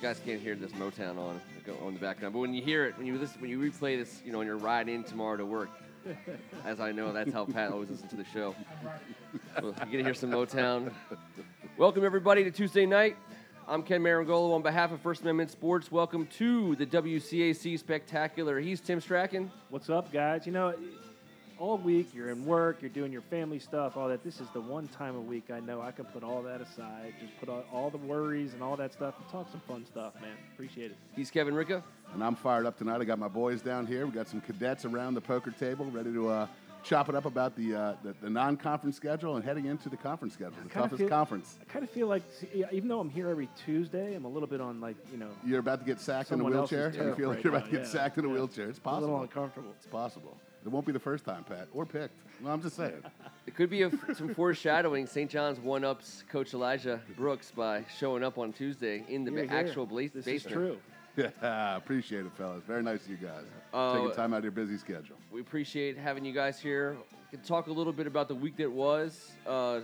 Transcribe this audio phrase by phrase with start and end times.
[0.00, 1.42] You guys can't hear this Motown on
[1.84, 4.22] on the background, but when you hear it, when you listen, when you replay this,
[4.24, 5.68] you know, on your ride in tomorrow to work,
[6.64, 8.54] as I know, that's how Pat always listens to the show.
[9.60, 10.90] Well, you're gonna hear some Motown.
[11.76, 13.18] Welcome everybody to Tuesday night.
[13.68, 15.92] I'm Ken Marangolo on behalf of First Amendment Sports.
[15.92, 18.58] Welcome to the WCAC Spectacular.
[18.58, 19.52] He's Tim Strachan.
[19.68, 20.46] What's up, guys?
[20.46, 20.74] You know,
[21.60, 24.24] all week you're in work, you're doing your family stuff, all that.
[24.24, 27.14] This is the one time a week I know I can put all that aside,
[27.20, 30.14] just put all, all the worries and all that stuff, and talk some fun stuff,
[30.22, 30.32] man.
[30.54, 30.96] Appreciate it.
[31.14, 31.82] He's Kevin Ricka.
[32.14, 33.00] And I'm fired up tonight.
[33.00, 34.06] I got my boys down here.
[34.06, 36.46] We got some cadets around the poker table ready to uh,
[36.82, 40.32] chop it up about the, uh, the, the non-conference schedule and heading into the conference
[40.34, 41.58] schedule, the toughest feel- conference.
[41.60, 42.22] I kind of feel like,
[42.54, 45.28] yeah, even though I'm here every Tuesday, I'm a little bit on like, you know,
[45.44, 46.90] You're about to get sacked in a wheelchair.
[46.90, 48.34] You turf feel like right you're about now, to get yeah, sacked in a yeah.
[48.34, 48.68] wheelchair.
[48.70, 48.98] It's possible.
[48.98, 49.42] a little possible.
[49.42, 49.74] uncomfortable.
[49.76, 50.38] It's possible.
[50.64, 52.14] It won't be the first time, Pat, or picked.
[52.42, 53.02] No, I'm just saying.
[53.46, 55.06] It could be a, some foreshadowing.
[55.08, 55.28] St.
[55.28, 59.50] John's one ups Coach Elijah Brooks by showing up on Tuesday in the Here, ba-
[59.50, 59.58] here.
[59.58, 60.36] actual bla- This basement.
[60.36, 60.78] is true.
[61.42, 62.62] Yeah, appreciate it, fellas.
[62.68, 63.42] Very nice of you guys.
[63.74, 65.16] Uh, Taking time out of your busy schedule.
[65.32, 66.96] We appreciate having you guys here.
[67.32, 69.80] We can talk a little bit about the week that was, uh,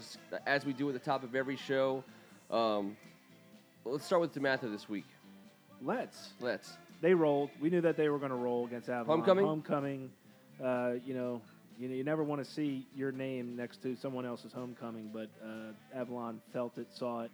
[0.46, 2.04] as we do at the top of every show.
[2.52, 2.96] Um,
[3.84, 5.06] let's start with DeMatha this week.
[5.82, 6.30] Let's.
[6.40, 6.74] Let's.
[7.00, 7.50] They rolled.
[7.60, 9.18] We knew that they were going to roll against Avalon.
[9.18, 9.44] Homecoming?
[9.46, 10.10] Homecoming.
[10.62, 11.40] Uh, you know,
[11.78, 15.98] you, you never want to see your name next to someone else's homecoming, but uh,
[15.98, 17.30] Avalon felt it, saw it.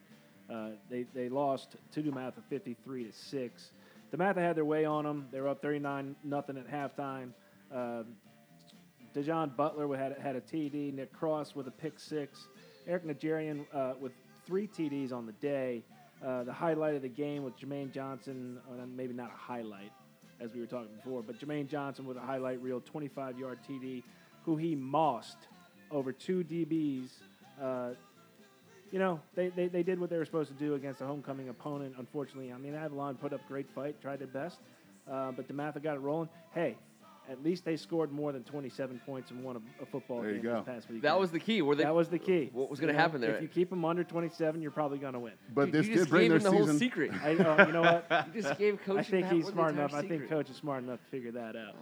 [0.51, 3.71] Uh, they they lost to DeMatha 53 to six.
[4.13, 5.27] DeMatha had their way on them.
[5.33, 7.31] They were up 39 nothing at halftime.
[7.75, 8.03] Uh,
[9.15, 10.93] Dejon Butler had had a TD.
[10.95, 12.49] Nick Cross with a pick six.
[12.87, 14.13] Eric Nigerian uh, with
[14.47, 15.83] three TDs on the day.
[16.25, 18.61] Uh, the highlight of the game was Jermaine Johnson,
[18.95, 19.91] maybe not a highlight,
[20.43, 24.03] as we were talking before, but Jermaine Johnson with a highlight reel, 25 yard TD,
[24.45, 25.47] who he mossed
[25.91, 27.09] over two DBs.
[27.61, 27.91] Uh,
[28.91, 31.49] you know, they, they, they did what they were supposed to do against a homecoming
[31.49, 31.95] opponent.
[31.99, 34.59] Unfortunately, I mean, Avalon put up great fight, tried their best,
[35.11, 36.29] uh, but DeMatha got it rolling.
[36.53, 36.77] Hey,
[37.31, 40.37] at least they scored more than 27 points and won a, a football There you
[40.37, 40.57] game go.
[40.57, 41.03] this past weekend.
[41.03, 41.63] That was the key.
[41.63, 42.51] Were they, that was the key.
[42.53, 43.37] What was gonna happen there?
[43.37, 45.33] If you keep them under 27, you're probably going to win.
[45.55, 47.13] But you, this you did just bring gave their him the whole secret.
[47.23, 48.27] I, uh, you know what?
[48.35, 49.95] You just gave Coach I think he's smart entire enough.
[49.95, 50.29] I think.
[50.29, 51.75] Coach is smart enough to figure that out.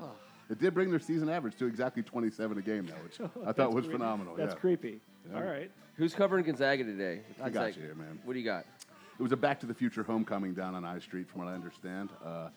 [0.50, 3.72] It did bring their season average to exactly 27 a game, though, which I thought
[3.72, 3.98] was creepy.
[3.98, 4.34] phenomenal.
[4.36, 4.60] That's yeah.
[4.60, 5.00] creepy.
[5.30, 5.36] Yeah.
[5.36, 5.70] All right.
[5.94, 7.20] Who's covering Gonzaga today?
[7.40, 8.18] I got you here, man.
[8.24, 8.64] What do you got?
[9.18, 11.54] It was a Back to the Future homecoming down on I Street, from what I
[11.54, 12.08] understand.
[12.24, 12.48] Uh,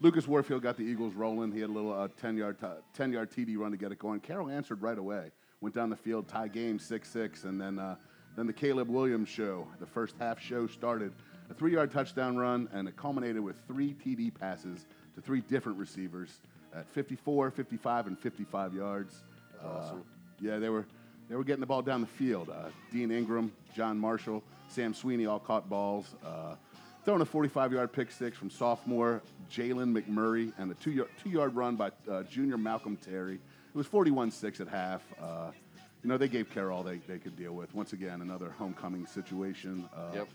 [0.00, 1.52] Lucas Warfield got the Eagles rolling.
[1.52, 3.98] He had a little uh, 10 yard t- 10 yard TD run to get it
[3.98, 4.20] going.
[4.20, 5.30] Carroll answered right away.
[5.60, 7.96] Went down the field, tie game 6 6, and then uh,
[8.36, 9.66] then the Caleb Williams show.
[9.78, 11.12] The first half show started.
[11.50, 15.78] A three yard touchdown run, and it culminated with three TD passes to three different
[15.78, 16.40] receivers
[16.74, 19.22] at 54, 55, and 55 yards.
[19.62, 20.04] Awesome.
[20.40, 20.86] yeah, they were
[21.28, 22.48] they were getting the ball down the field.
[22.48, 26.14] Uh, Dean Engram, John Marshall, Sam Sweeney all caught balls.
[27.04, 31.90] Throwing a 45-yard pick six from sophomore Jalen McMurray and a two-yard, two-yard run by
[32.10, 33.34] uh, junior Malcolm Terry.
[33.36, 35.02] It was 41-6 at half.
[35.20, 35.50] Uh,
[36.02, 37.74] you know, they gave Carroll all they, they could deal with.
[37.74, 39.88] Once again, another homecoming situation.
[39.96, 40.28] Uh, Yep.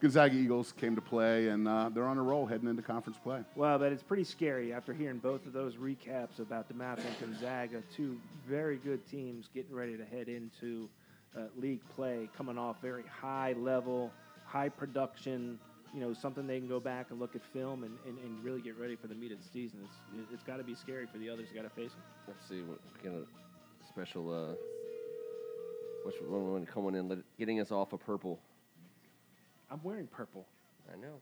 [0.00, 3.42] Gonzaga Eagles came to play, and uh, they're on a roll heading into conference play.
[3.54, 7.20] Well, but it's pretty scary after hearing both of those recaps about the DeMatha and
[7.20, 8.18] Gonzaga, two
[8.48, 10.88] very good teams getting ready to head into
[11.36, 14.10] uh, league play, coming off very high level,
[14.46, 15.58] high production.
[15.92, 18.60] You know, something they can go back and look at film and, and, and really
[18.60, 19.80] get ready for the meat of the season.
[19.84, 22.02] It's, it's got to be scary for the others who got to face them.
[22.28, 23.26] Let's see what kind of
[23.88, 24.32] special.
[24.32, 24.54] Uh,
[26.04, 28.40] which one one coming in, let, getting us off of purple.
[29.70, 30.46] I'm wearing purple.
[30.92, 31.20] I know.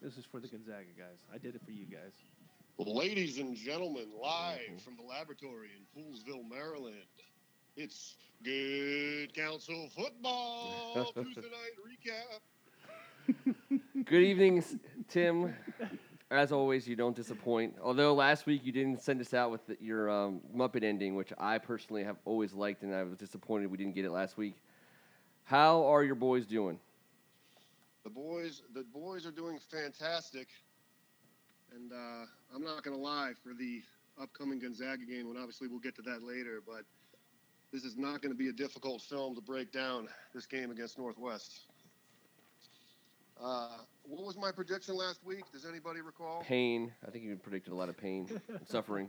[0.00, 1.18] This is for the Gonzaga guys.
[1.32, 2.12] I did it for you guys.
[2.78, 6.96] Ladies and gentlemen, live from the laboratory in Poolesville, Maryland,
[7.76, 12.40] it's Good Counsel Football Tuesday night recap.
[14.04, 14.64] Good evening,
[15.08, 15.54] Tim.
[16.30, 17.74] As always, you don't disappoint.
[17.82, 21.32] Although last week you didn't send us out with the, your um, Muppet ending, which
[21.38, 24.56] I personally have always liked, and I was disappointed we didn't get it last week.
[25.44, 26.78] How are your boys doing?
[28.04, 30.48] The boys, the boys are doing fantastic,
[31.74, 33.82] and uh, I'm not going to lie for the
[34.20, 36.62] upcoming Gonzaga game, and obviously we'll get to that later.
[36.66, 36.84] But
[37.72, 40.98] this is not going to be a difficult film to break down this game against
[40.98, 41.71] Northwest.
[43.40, 43.68] Uh,
[44.04, 45.44] what was my prediction last week?
[45.52, 46.42] Does anybody recall?
[46.46, 46.92] Pain.
[47.06, 49.08] I think you predicted a lot of pain and suffering.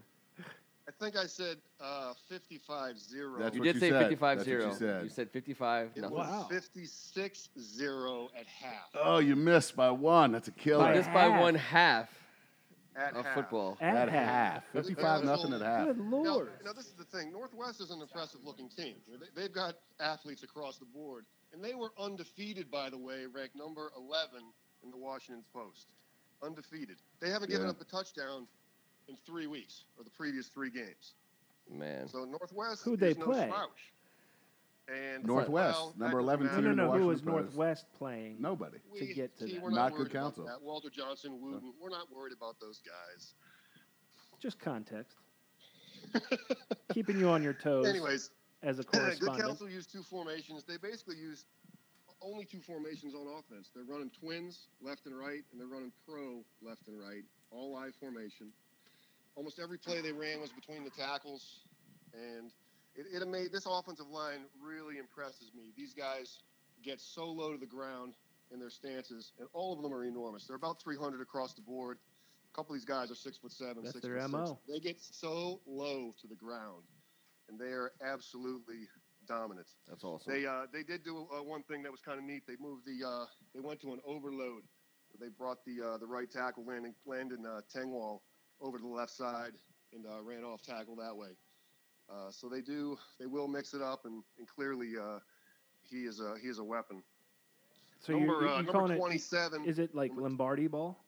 [0.85, 3.39] I think I said uh, 55-0.
[3.39, 4.01] That's You did you say said.
[4.03, 4.65] 55 That's 0.
[4.67, 5.03] you said.
[5.03, 6.17] You said 55 It nothing.
[6.17, 6.47] was Wow.
[6.51, 8.89] 56-0 at half.
[9.01, 10.31] Oh, you missed by one.
[10.33, 10.83] That's a killer.
[10.85, 11.39] By Just by half.
[11.41, 12.09] one half
[12.97, 13.33] At of half.
[13.35, 13.77] football.
[13.79, 14.53] At, At half.
[14.53, 14.63] half.
[14.73, 15.87] 55 nothing at half.
[15.87, 16.49] Good lord.
[16.65, 17.31] now, this is the thing.
[17.31, 18.95] Northwest is an impressive-looking team.
[19.35, 23.91] They've got athletes across the board, and they were undefeated, by the way, ranked number
[23.95, 24.41] 11
[24.83, 25.93] in the Washington Post.
[26.41, 26.97] Undefeated.
[27.19, 27.71] They haven't given Yeah.
[27.71, 28.47] up a touchdown
[29.07, 31.13] in three weeks or the previous three games.
[31.69, 32.07] Man.
[32.09, 33.47] So Northwest Who'd is they no play?
[33.47, 33.93] slouch.
[34.89, 36.99] And Northwest, well, number 11 doesn't team No, in no, the.
[36.99, 37.55] Who was Washington Post.
[37.57, 38.41] Northwest playing?
[38.41, 38.79] Nobody.
[38.97, 39.61] to get to see, that.
[39.63, 40.45] We're Not not, good counsel.
[40.45, 40.61] that.
[40.61, 41.73] Walter Johnson, Wooten.
[41.79, 43.35] We're not worried about those guys.
[44.41, 45.17] Just context.
[46.93, 48.31] Keeping you on your toes Anyways,
[48.63, 49.47] as a Good correspondent.
[49.47, 50.63] Counsel used two formations.
[50.63, 51.45] They basically used
[52.21, 53.69] only two formations on offense.
[53.75, 57.93] They're running twins left and right, and they're running pro left and right, all live
[57.99, 58.51] formation.
[59.35, 61.65] Almost every play they ran was between the tackles,
[62.13, 62.51] and
[62.95, 65.73] it, it made this offensive line really impresses me.
[65.75, 66.39] These guys
[66.83, 68.13] get so low to the ground
[68.51, 70.45] in their stances, and all of them are enormous.
[70.45, 71.97] They're about 300 across the board.
[72.53, 74.45] A couple of these guys are six foot seven, That's six their foot MO.
[74.45, 74.59] six.
[74.69, 76.83] They get so low to the ground,
[77.49, 78.87] and they are absolutely
[79.27, 79.67] dominant.
[79.87, 80.33] That's awesome.
[80.33, 82.43] They uh, they did do uh, one thing that was kind of neat.
[82.47, 84.63] They moved the uh, they went to an overload.
[85.19, 88.21] They brought the uh, the right tackle Landon Landon uh, Tengwall
[88.61, 89.53] over to the left side
[89.93, 91.29] and uh, ran off tackle that way.
[92.09, 95.19] Uh, so they do they will mix it up and, and clearly uh,
[95.81, 97.03] he is a he is a weapon.
[97.99, 99.63] so number you're, you're uh, number twenty seven.
[99.63, 99.69] it?
[99.69, 101.03] Is it like Lombardi ball?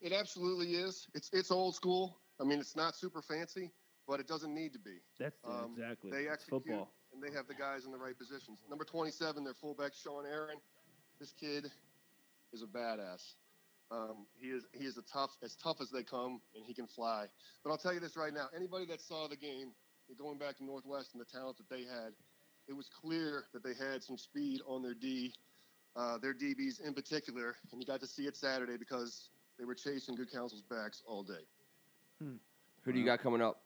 [0.00, 1.06] It absolutely is.
[1.14, 2.18] It's it's old school.
[2.40, 3.70] I mean, it's not super fancy,
[4.06, 4.98] but it doesn't need to be.
[5.18, 6.10] That's Um, exactly.
[6.10, 6.92] They it's execute, football.
[7.12, 8.58] and they have the guys in the right positions.
[8.68, 10.58] Number 27, their fullback Sean Aaron.
[11.18, 11.70] This kid
[12.52, 13.34] is a badass.
[13.90, 16.86] Um, he is he is a tough as tough as they come, and he can
[16.86, 17.26] fly.
[17.62, 19.72] But I'll tell you this right now: anybody that saw the game,
[20.18, 22.14] going back to Northwest and the talent that they had,
[22.68, 25.34] it was clear that they had some speed on their D,
[25.94, 29.28] uh, their DBs in particular, and you got to see it Saturday because
[29.58, 31.44] they were chasing good counsel's backs all day.
[32.18, 33.61] Who do you got coming up?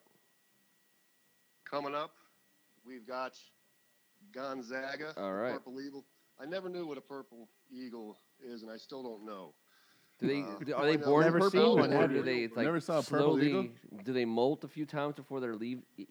[1.68, 2.12] Coming up,
[2.86, 3.36] we've got
[4.32, 5.52] Gonzaga, All the right.
[5.54, 6.04] Purple Eagle.
[6.40, 9.54] I never knew what a purple eagle is, and I still don't know.
[10.18, 12.22] Do they Uh, do- are they born Never purple, seen one, or have do you?
[12.22, 13.48] they like Never saw a purple slowly?
[13.48, 13.68] eagle?
[14.04, 15.82] Do they molt a few times before they leave?
[15.98, 16.04] uh,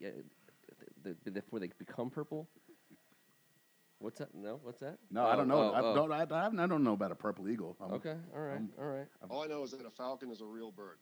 [1.04, 2.48] th- th- Before they become purple?
[4.00, 4.34] What's that?
[4.36, 5.00] No, what's that?
[5.10, 5.58] No, I Oh, don't know.
[5.58, 5.96] oh, I, oh.
[5.96, 7.78] don't, I, I I don't know about a purple eagle.
[7.80, 9.08] I'm- Okay, all right, Um, all right.
[9.30, 11.00] All I know is that a falcon is a real bird.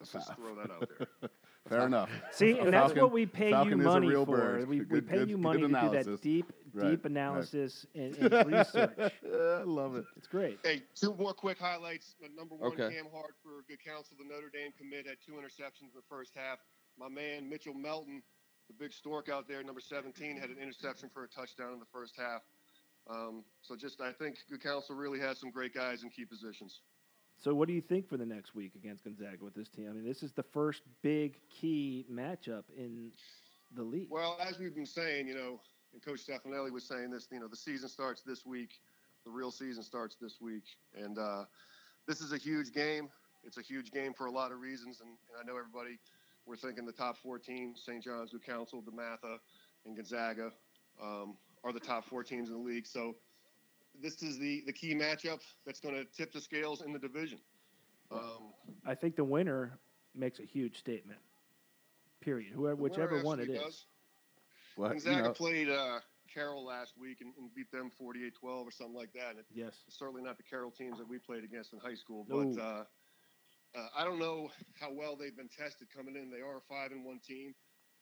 [0.00, 1.06] Let's just throw that out there.
[1.68, 2.10] Fair enough.
[2.32, 4.26] See, and that's falcon- what we pay falcon you money for.
[4.26, 4.68] bird.
[4.68, 7.10] We, we pay good- you money to do that deep, Right, deep right.
[7.10, 8.90] analysis and, and research.
[8.98, 10.04] I love it.
[10.16, 10.58] It's great.
[10.64, 12.16] hey, two more quick highlights.
[12.22, 12.94] Uh, Number one, Okay.
[12.96, 14.16] Cam Hart for good counsel.
[14.18, 16.58] The Notre Dame commit had two interceptions in the first half.
[16.98, 18.22] My man Mitchell Melton,
[18.68, 21.86] the big stork out there, number 17, had an interception for a touchdown in the
[21.92, 22.42] first half.
[23.08, 26.80] Um, so just, I think good counsel really has some great guys in key positions.
[27.42, 29.88] So, what do you think for the next week against Gonzaga with this team?
[29.90, 33.10] I mean, this is the first big key matchup in
[33.74, 34.06] the league.
[34.10, 35.60] Well, as we've been saying, you know,
[35.92, 38.80] and Coach Stefanelli was saying this, you know, the season starts this week.
[39.24, 40.62] The real season starts this week.
[40.96, 41.44] And uh,
[42.06, 43.08] this is a huge game.
[43.42, 45.00] It's a huge game for a lot of reasons.
[45.00, 45.98] And, and I know everybody,
[46.46, 48.04] we're thinking the top four teams, St.
[48.04, 49.38] John's, Good Counsel, DeMatha,
[49.84, 50.52] and Gonzaga,
[51.02, 51.34] um,
[51.64, 52.86] are the top four teams in the league.
[52.86, 53.16] So
[54.00, 57.38] this is the, the key matchup that's going to tip the scales in the division.
[58.10, 58.52] Um,
[58.86, 59.78] I think the winner
[60.14, 61.18] makes a huge statement.
[62.20, 62.52] Period.
[62.54, 63.62] Whoever, whichever one it actually is.
[63.64, 63.86] does.
[64.76, 66.00] Well, you Gonzaga know, played uh,
[66.32, 69.36] Carroll last week and, and beat them 48-12 or something like that.
[69.38, 69.74] It- Yes.
[69.86, 72.44] it's certainly not the Carroll teams that we played against in high school, No.
[72.54, 72.84] but uh,
[73.74, 76.30] uh, I don't know how well they've been tested coming in.
[76.30, 77.54] They are a five and one team.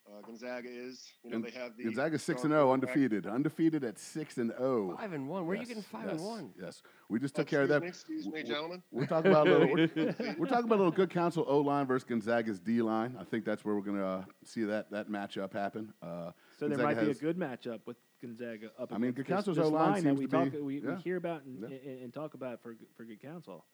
[0.09, 1.09] Uh, Gonzaga is.
[1.23, 2.91] You know, Gon- they have the Gonzaga six and zero, quarterback.
[2.97, 4.97] undefeated, undefeated at six and zero.
[4.99, 5.47] Five and one.
[5.47, 6.51] Where are you getting five yes, and one?
[6.61, 7.83] Yes, we just took care of that.
[7.83, 8.83] Excuse me, excuse me, gentlemen.
[8.91, 9.69] We're talking about a little.
[9.77, 13.17] We're, we're talking about a little good counsel O line versus Gonzaga's D line.
[13.21, 15.93] I think that's where we're going to uh, see that that matchup happen.
[16.03, 19.17] Uh, So there Gonzaga might be a good matchup with Gonzaga up I mean, against
[19.17, 20.97] Good this, Counsel's this O-line line that seems we to talk be- we, yeah.
[20.97, 21.79] we hear about and, Yeah.
[21.91, 23.65] and, and talk about for for good counsel.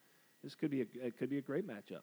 [0.44, 2.02] This could be a it could be a great matchup.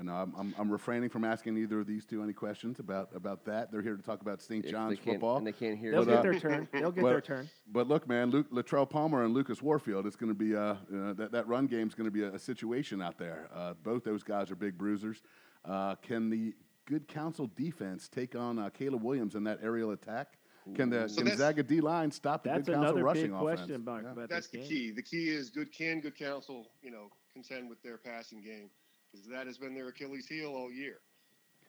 [0.00, 3.10] I know I'm, I'm, I'm refraining from asking either of these two any questions about
[3.14, 3.70] about that.
[3.70, 4.64] They're here to talk about St.
[4.64, 5.36] If John's football.
[5.36, 5.92] and they can't hear.
[5.92, 6.06] They'll us.
[6.06, 6.68] But, get uh, their turn.
[6.72, 7.50] They'll get but- their turn.
[7.70, 11.12] But look, man, Luke Latrell Palmer and Lucas Warfield, it's going to be uh, uh,
[11.14, 13.48] that that run game is going to be a, a situation out there.
[13.54, 15.22] Uh, both those guys are big bruisers.
[15.66, 16.54] Uh, can the
[16.86, 20.38] good counsel defense take on uh, Caleb Williams in that aerial attack?
[20.74, 23.60] Can the So Gonzaga D line stop the That's good counsel another rushing big offense?
[23.60, 24.12] question, Mark, Yeah.
[24.12, 24.68] about That's this the game.
[24.68, 24.90] key.
[24.92, 25.72] The key is good.
[25.72, 28.70] Can good counsel, you know, contend with their passing game
[29.10, 30.98] because that has been their Achilles heel all year.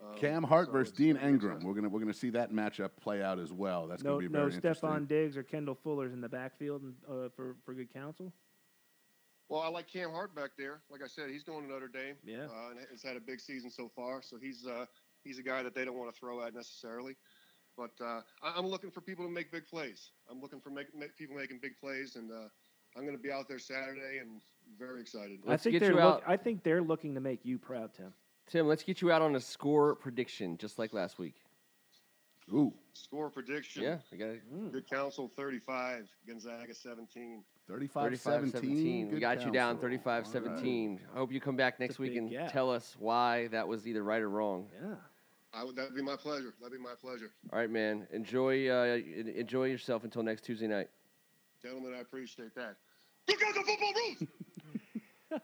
[0.02, 1.64] Um, Cam Hart so versus Dean gonna Engram.
[1.64, 3.88] We're gonna we're gonna see that matchup play out as well.
[3.88, 4.90] That's No, gonna be no very interesting.
[4.90, 8.34] Stefon Diggs or Kendall Fuller's in the backfield and, uh, for for good counsel.
[9.48, 10.82] Well, I like Cam Hart back there.
[10.90, 12.16] Like I said, he's going to Notre Dame.
[12.24, 12.46] Yeah.
[12.46, 14.22] uh, and has had a big season so far.
[14.22, 14.86] So he's uh,
[15.24, 17.16] he's a guy that they don't want to throw at necessarily.
[17.78, 20.12] But uh, I- I'm looking for people to make big plays.
[20.30, 22.48] I'm looking for make, make people making big plays, and uh,
[22.98, 24.42] I'm going to be out there Saturday and
[24.80, 25.40] Very excited.
[25.46, 26.24] Let's I think get they're you look.
[26.28, 28.14] I think they're looking to make you proud, Tim.
[28.50, 31.36] Tim, let's get you out on a score prediction, just like last week.
[32.54, 33.84] Ooh, Score prediction.
[33.84, 34.72] Yeah, we got it.
[34.72, 37.44] Good counsel 35, Gonzaga 17.
[37.68, 39.06] 35 35 17.
[39.08, 39.82] We Good got you down counsel.
[39.90, 41.00] 35 All 17.
[41.14, 42.52] I hope you come back next week and gap.
[42.52, 44.68] tell us why that was either right or wrong.
[44.82, 44.96] Yeah.
[45.54, 46.54] I would, that'd be my pleasure.
[46.60, 47.32] That'd be my pleasure.
[47.52, 48.08] All right, man.
[48.12, 49.00] Enjoy uh,
[49.36, 50.90] enjoy yourself until next Tuesday night.
[51.62, 52.76] Gentlemen, I appreciate that.
[53.30, 54.24] Look out the football rules!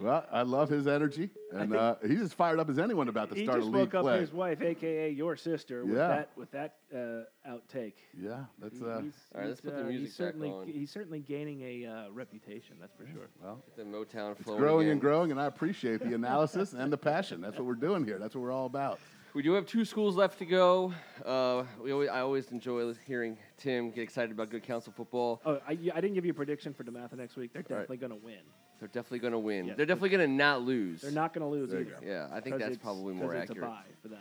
[0.00, 3.44] Well, I love his energy, and uh, he's as fired up as anyone about the
[3.44, 3.80] start of league play.
[3.80, 6.08] He just woke up his wife, aka your sister, with Yeah.
[6.08, 7.94] that with that uh, outtake.
[8.20, 10.50] Yeah, that's uh, he's, All right, let's he's, put the uh, music he's back certainly
[10.50, 10.66] on.
[10.66, 12.76] he's certainly gaining a uh, reputation.
[12.80, 13.28] That's for sure.
[13.40, 14.92] well, The Motown it's flowing growing again.
[14.92, 17.40] and growing, and I appreciate the analysis and the passion.
[17.40, 18.18] That's what we're doing here.
[18.18, 18.98] That's what we're all about.
[19.34, 20.94] We do have two schools left to go.
[21.26, 25.42] Uh, we always, I always enjoy hearing Tim get excited about good counsel football.
[25.44, 27.52] Oh, I, I didn't give you a prediction for DeMatha next week.
[27.52, 27.82] They're All right.
[27.82, 28.38] definitely going to win.
[28.78, 29.66] They're definitely going to win.
[29.66, 29.74] Yeah.
[29.74, 31.00] They're definitely going to not lose.
[31.00, 31.98] They're not going to lose either.
[32.06, 33.50] Yeah, I think that's probably more accurate.
[33.50, 34.18] It's a bye for them.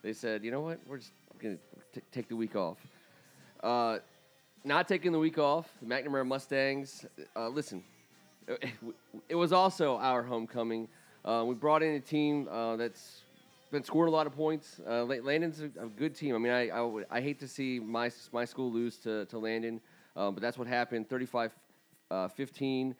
[0.00, 1.12] They said, you know what, we're just
[1.42, 1.58] going
[1.92, 2.78] to take the week off.
[3.62, 3.98] Uh,
[4.64, 7.04] not taking the week off, the McNamara Mustangs.
[7.36, 7.84] Uh, listen,
[8.46, 8.64] it,
[9.28, 10.88] it was also our homecoming.
[11.22, 13.24] Uh, we brought in a team uh, that's
[13.70, 14.80] been scoring a lot of points.
[14.86, 16.34] Uh, Landon's a, a good team.
[16.34, 19.38] I mean, I, I, would- I hate to see my, my school lose to, to
[19.38, 19.80] Landon,
[20.16, 21.52] um, but that's what happened 35
[22.10, 22.94] uh, 15.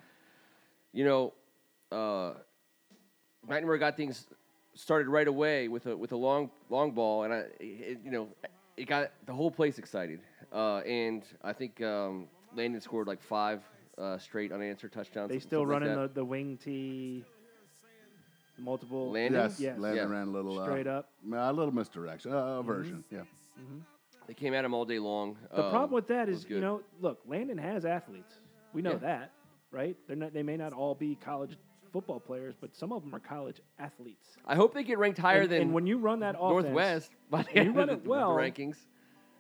[0.92, 1.32] You know,
[1.92, 2.34] uh,
[3.48, 4.26] McNamara got things
[4.75, 8.28] started right away with a with a long long ball, and I, it, you know,
[8.76, 10.20] it got the whole place excited.
[10.52, 13.60] Uh, and I think um, Landon scored like five
[13.98, 15.30] uh, straight unanswered touchdowns.
[15.30, 16.14] They still running that.
[16.14, 17.25] the, the wing tee,
[18.58, 19.10] multiple.
[19.10, 19.40] Landon?
[19.42, 19.78] Yes, Yes.
[19.78, 20.16] Landon Yeah.
[20.16, 21.10] ran a little Straight uh, up.
[21.32, 23.04] A little misdirection, uh, a version.
[23.10, 23.22] Yeah,
[24.26, 25.36] They came at him all day long.
[25.50, 28.38] The Um, problem with that it was is, you know, look, Landon has athletes.
[28.74, 28.96] We know Yeah.
[28.98, 29.30] that,
[29.70, 29.96] right?
[30.06, 30.32] They're not.
[30.34, 31.56] They may not all be college
[31.92, 34.36] football players, but some of them are college athletes.
[34.44, 37.10] I hope they get ranked higher and, than and when you run that offense, Northwest
[37.30, 38.76] by the you end run of it the, well, the rankings.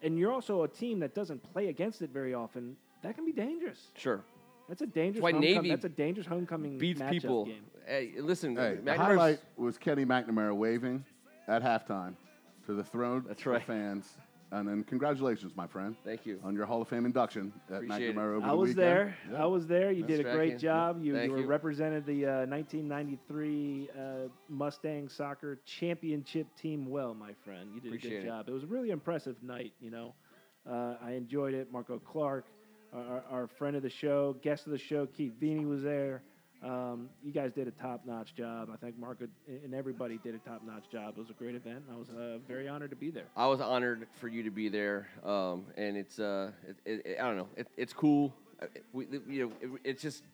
[0.02, 3.32] and you're also a team that doesn't play against it very often, that can be
[3.32, 3.92] dangerous.
[3.94, 4.24] Sure,
[4.66, 5.22] That's a dangerous.
[5.22, 5.56] why homecoming.
[5.62, 7.44] Navy That's a dangerous homecoming beats matchup people.
[7.44, 7.64] Game.
[7.88, 11.02] Hey, listen, Hey, the highlight was Kenny McNamara waving
[11.46, 12.14] at halftime
[12.66, 13.62] to the throne That's of right.
[13.66, 14.18] fans.
[14.50, 16.38] And then congratulations, my friend, Thank you.
[16.44, 18.16] on your Hall of Fame induction at Appreciate it.
[18.16, 18.86] McNamara over I the was weekend.
[18.86, 19.16] there.
[19.32, 19.42] Yeah.
[19.42, 19.90] I was there.
[19.90, 20.58] You That's did a great in.
[20.58, 21.02] job.
[21.02, 21.46] You, Thank you were you.
[21.46, 24.02] represented the uh, 1993 uh,
[24.50, 27.70] Mustang soccer championship team well, my friend.
[27.74, 28.26] You did a Appreciate good it.
[28.26, 28.48] job.
[28.48, 29.72] It was a really impressive night.
[29.80, 30.14] You know,
[30.70, 31.70] uh, I enjoyed it.
[31.72, 32.44] Marco Clark,
[32.92, 36.22] our, our- our friend of the show, guest of the show, Keith Vini was there.
[36.62, 38.68] Um, you guys did a top-notch job.
[38.72, 41.14] I think Mark and everybody did a top-notch job.
[41.16, 41.84] It was a great event.
[41.92, 43.26] I was uh, very honored to be there.
[43.36, 46.50] I was honored for you to be there, um, and it's uh,
[46.84, 48.34] it, it, I don't know, it, it's cool.
[48.60, 50.24] Uh, we, you know, it, it's just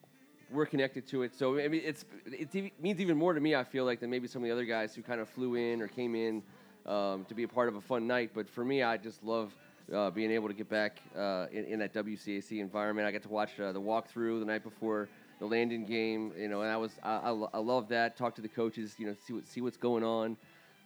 [0.50, 1.34] we're connected to it.
[1.34, 3.54] So I mean, it's it means even more to me.
[3.54, 5.82] I feel like than maybe some of the other guys who kind of flew in
[5.82, 6.42] or came in
[6.86, 8.30] um, to be a part of a fun night.
[8.34, 9.52] But for me, I just love.
[9.92, 13.28] Uh, being able to get back uh, in, in that WCAC environment, I got to
[13.28, 16.92] watch uh, the walkthrough the night before the Landon game, you know, and I was
[17.02, 18.16] I, I, I love that.
[18.16, 20.36] Talk to the coaches, you know, see what see what's going on.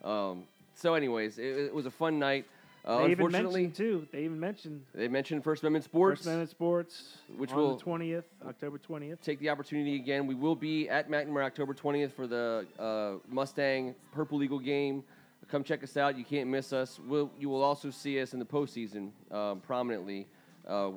[0.03, 0.43] Um,
[0.75, 2.45] so, anyways, it, it was a fun night.
[2.85, 4.07] Uh, they even unfortunately, mentioned too.
[4.11, 6.19] They even mentioned they mentioned First Amendment Sports.
[6.21, 9.21] First Amendment Sports, Which on will- the twentieth, October twentieth.
[9.21, 10.25] Take the opportunity again.
[10.27, 15.03] We will be at McNamara October 20th for the uh, Mustang Purple Eagle game.
[15.49, 16.17] Come check us out.
[16.17, 16.99] You can't miss us.
[17.05, 20.27] We'll, you will also see us in the postseason um, prominently,
[20.67, 20.91] uh,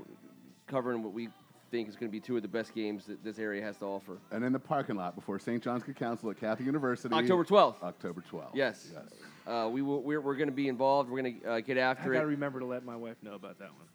[0.66, 1.30] covering what we
[1.73, 3.87] think is going to be two of the best games that this area has to
[3.87, 4.19] offer.
[4.31, 5.61] And in the parking lot before St.
[5.61, 7.12] John's Good Counsel at Catholic University.
[7.12, 7.83] October 12th.
[7.83, 8.50] October 12th.
[8.55, 8.88] Yes.
[8.93, 9.02] Yes.
[9.47, 11.11] Uh, we will, we're, we're going to be involved.
[11.11, 12.29] We're going to uh, get I after gotta it.
[12.31, 13.88] remember to let my wife know about that one.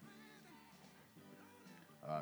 [2.06, 2.20] Uh,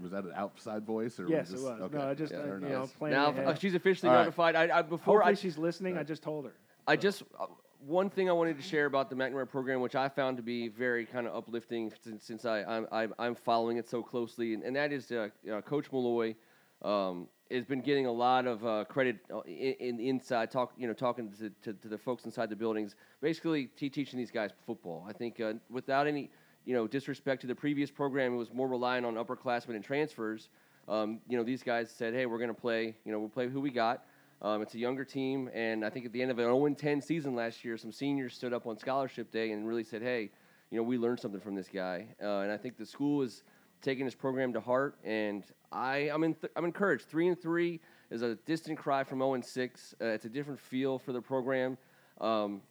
[0.00, 1.80] was that an outside voice or Yes, was it this- was.
[1.82, 1.98] Okay.
[1.98, 2.92] No, I just Yeah, uh, you know Yes.
[2.96, 3.46] planning now ahead.
[3.48, 4.20] uh, she's officially All right.
[4.22, 4.54] notified.
[4.54, 5.98] I, I before Hopefully I, she's listening.
[5.98, 6.52] I just told her.
[6.86, 7.46] I just uh,
[7.86, 10.68] one thing I wanted to share about the McNamara program, which I found to be
[10.68, 14.76] very kind of uplifting since, since I I'm, I'm following it so closely, and, and
[14.76, 16.34] that is uh, know, Coach Malloy
[16.82, 20.86] um, has been getting a lot of uh, credit uh, in, in inside talk you
[20.86, 24.50] know talking to, to, to the folks inside the buildings, basically te- teaching these guys
[24.66, 25.04] football.
[25.08, 26.30] I think uh, without any
[26.64, 30.48] you know disrespect to the previous program, it was more reliant on upperclassmen and transfers.
[30.88, 33.48] Um, you know these guys said, hey, we're going to play you know we'll play
[33.48, 34.04] who we got.
[34.42, 37.36] Um, it's a younger team, and I think at the end of an 0-10 season
[37.36, 40.30] last year, some seniors stood up on scholarship day and really said, "Hey,
[40.70, 43.44] you know, we learned something from this guy." Uh, and I think the school is
[43.82, 47.04] taking this program to heart, and I, I'm, in I'm encouraged.
[47.04, 47.80] Three and three
[48.10, 49.94] is a distant cry from 0 and six.
[50.00, 51.78] Uh, it's a different feel for the program,
[52.20, 52.62] um,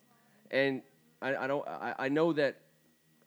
[0.52, 0.82] and
[1.22, 1.66] I, I don't.
[1.66, 2.58] I, I know that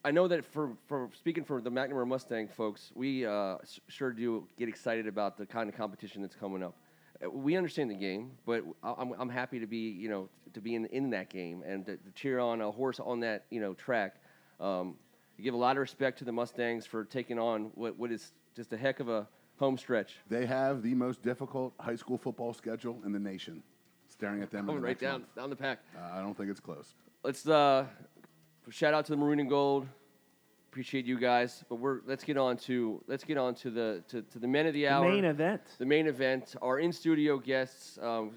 [0.04, 3.56] I know that for, for speaking for the McNamara Mustang folks, we uh,
[3.88, 6.76] sure do get excited about the kind of competition that's coming up.
[7.23, 10.75] Uh, We understand the game, but I'm, I'm happy to be you know to be
[10.75, 13.75] in, in that game and to, to cheer on a horse on that you know
[13.75, 14.16] track.
[14.61, 14.97] Um,
[15.37, 18.33] you give a lot of respect to the Mustangs for taking on what, what is
[18.54, 19.26] just a heck of a
[19.59, 20.16] home stretch.
[20.28, 23.62] They have the most difficult high school football schedule in the nation.
[24.09, 25.35] Staring at them Coming the right down month.
[25.35, 25.80] down the pack.
[25.97, 26.94] Uh, I don't think it's close.
[27.25, 27.87] let's uh,
[28.71, 29.88] shout out to the maroon and gold.
[30.74, 34.22] Appreciate you guys, but we're let's get on to let's get on to the to,
[34.22, 35.02] to the men of the hour.
[35.02, 35.62] The hour, main event.
[35.78, 36.56] the main event.
[36.60, 37.96] Our in studio guests.
[38.02, 38.32] Um,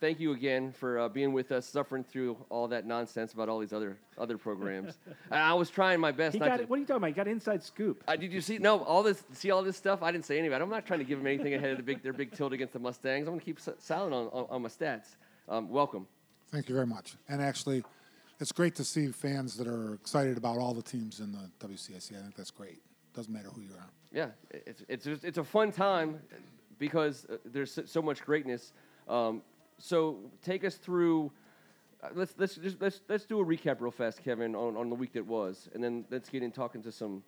[0.00, 3.58] thank you again for uh, being with us, suffering through all that nonsense about all
[3.58, 4.94] these other other programs.
[5.30, 6.64] I, I was trying my best He not got to.
[6.64, 7.08] What are you talking about?
[7.08, 8.02] He got inside scoop.
[8.08, 8.56] Uh, did you see?
[8.56, 9.22] No, all this.
[9.34, 10.02] See all this stuff.
[10.02, 10.62] I didn't say any of it.
[10.62, 12.72] I'm not trying to give them anything ahead of the big their big tilt against
[12.72, 13.28] the Mustangs.
[13.28, 15.16] I'm going to keep s- silent on, on, on my stats.
[15.46, 16.06] Um, welcome.
[16.50, 17.16] Thank you very much.
[17.28, 17.84] And actually,
[18.40, 22.12] it's great to see fans that are excited about all the teams in the WCAC.
[22.18, 22.80] I think that's great.
[23.14, 23.88] Doesn't matter who you are.
[24.12, 26.20] Yeah, it's it's it's a fun time
[26.78, 28.72] because uh, there's so- so much greatness.
[29.08, 29.42] Um,
[29.78, 31.32] so take us through.
[32.02, 34.94] Uh, let's let's just let's let's do a recap real fast, Kevin, on, on the
[34.94, 37.22] week that was, and then let's get in talking to some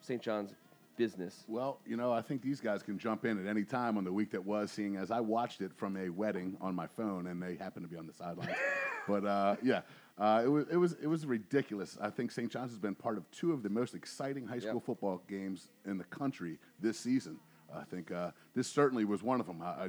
[0.00, 0.20] St.
[0.20, 0.54] John's
[0.96, 1.44] business.
[1.46, 4.12] Well, you know, I think these guys can jump in at any time on the
[4.12, 7.40] week that was, seeing as I watched it from a wedding on my phone, and
[7.40, 8.56] they happened to be on the sidelines.
[9.08, 9.82] but uh, yeah,
[10.18, 11.96] uh, it was it was it was ridiculous.
[12.00, 12.50] I think St.
[12.50, 14.84] John's has been part of two of the most exciting high school Yep.
[14.84, 17.38] football games in the country this season.
[17.74, 19.60] I think uh, this certainly was one of them.
[19.62, 19.88] I, I,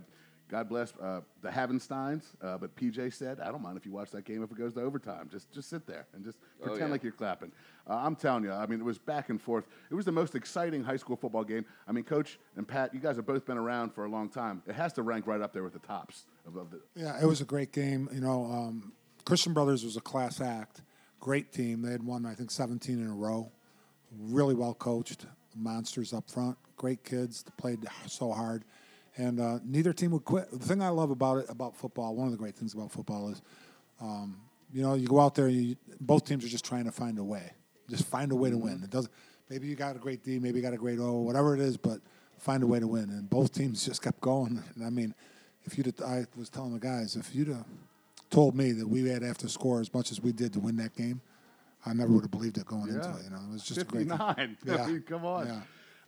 [0.50, 4.10] God bless uh, the Havensteins, uh, but PJ said, "I don't mind if you watch
[4.12, 5.30] that game if it goes to overtime.
[5.32, 6.92] Just just sit there and just Oh, pretend yeah.
[6.92, 7.52] like you're clapping."
[7.88, 9.66] Uh, I'm telling you, I mean, it was back and forth.
[9.92, 11.66] It was the most exciting high school football game.
[11.88, 14.62] I mean, Coach and Pat, you guys have both been around for a long time.
[14.68, 16.82] It has to rank right up there with the tops of, of the.
[16.96, 18.10] Yeah, it was a great game.
[18.12, 18.92] You know, um,
[19.30, 20.82] Christian Brothers was a class act.
[21.20, 21.84] Great team.
[21.84, 23.52] They had won, I think, 17 in a row.
[24.18, 25.28] Really well coached.
[25.56, 26.58] Monsters up front.
[26.78, 27.46] Great kids.
[27.56, 28.64] Played so hard.
[29.18, 30.50] And uh, neither team would quit.
[30.50, 33.30] The thing I love about it, about football, one of the great things about football
[33.30, 33.44] is,
[34.02, 34.36] um,
[34.74, 37.24] you know, you go out there, you, both teams are just trying to find a
[37.24, 37.52] way.
[37.88, 38.82] Just find a way to win.
[38.84, 39.14] It doesn't.
[39.48, 41.78] Maybe you got a great D, maybe you got a great O, whatever it is,
[41.78, 42.00] but
[42.40, 43.12] find a way to win.
[43.12, 44.64] And both teams just kept going.
[44.74, 45.14] And I mean,
[45.66, 47.66] if you'd, I was telling the guys, if you'd have
[48.30, 50.60] told me that we had to have to score as much as we did to
[50.60, 51.22] win that game,
[51.86, 53.24] I never would have believed it going into it.
[53.24, 54.08] You know, it was just a great.
[54.10, 54.58] 59.
[54.68, 54.88] I Yeah.
[54.88, 55.48] mean, come on.
[55.48, 55.62] Yeah.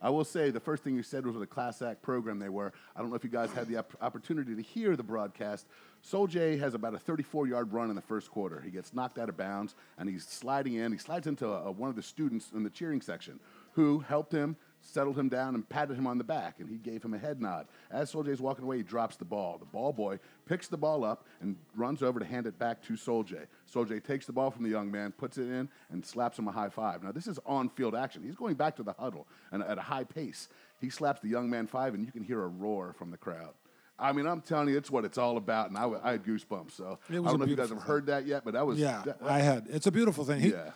[0.04, 2.50] I will say the first thing you said was what a class act program they
[2.50, 2.74] were.
[2.96, 5.68] I don't know if you guys had the op- opportunity to hear the broadcast.
[6.02, 8.60] Sol J has about a 34 yard run in the first quarter.
[8.62, 10.92] He gets knocked out of bounds and he's sliding in.
[10.92, 13.40] He slides into a, a- one of the students in the cheering section
[13.74, 16.60] who helped him, settled him down, and patted him on the back.
[16.60, 17.68] And he gave him a head nod.
[17.92, 19.58] As Sol J's walking away, he drops the ball.
[19.60, 22.96] The ball boy picks the ball up and runs over to hand it back to
[22.98, 23.38] Sol J.
[23.66, 26.48] Sol J takes the ball from the young man, puts it in, and slaps him
[26.48, 27.04] a high five.
[27.04, 28.24] Now, this is on field action.
[28.24, 30.50] He's going back to the huddle and at a high pace.
[30.80, 33.54] He slaps the young man five, and you can hear a roar from the crowd.
[34.00, 36.24] I mean, I'm telling you, it's what it's all about, and I, w- I had
[36.26, 36.72] goosebumps.
[36.72, 38.80] So It I don't know if you guys have heard that yet, but that was
[38.80, 39.68] Yeah, that- I had.
[39.70, 40.40] It's a beautiful thing.
[40.40, 40.72] He, Yeah.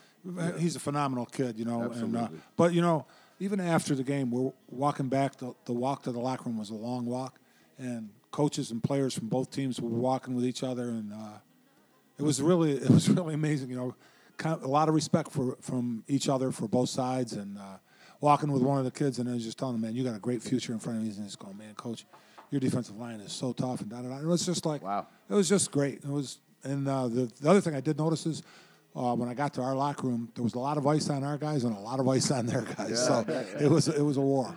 [0.58, 1.82] He's a phenomenal kid, you know.
[1.82, 2.38] And, uh, Absolutely.
[2.56, 3.06] but you know,
[3.38, 5.36] even after the game, we're walking back.
[5.36, 7.38] The, the walk to the locker room was a long walk,
[7.78, 11.38] and coaches and players from both teams were walking with each other, and uh,
[12.18, 13.70] it was really it was really amazing.
[13.70, 13.94] You know,
[14.36, 17.76] kind of, a lot of respect for from each other for both sides, and uh,
[18.20, 20.16] walking with one of the kids, and I was just telling him, man, you got
[20.16, 21.12] a great future in front of you.
[21.12, 22.06] And he's going, man, coach,
[22.50, 24.18] your defensive line is so tough, and da da da.
[24.18, 25.06] It was just like, Wow.
[25.28, 25.96] it was just great.
[25.96, 28.42] It was, and uh, the the other thing I did notice is.
[28.96, 31.22] Uh, when I got to our locker room, there was a lot of ice on
[31.22, 32.90] our guys and a lot of ice on their guys.
[32.90, 32.96] Yeah.
[32.96, 34.56] So it was it was a war.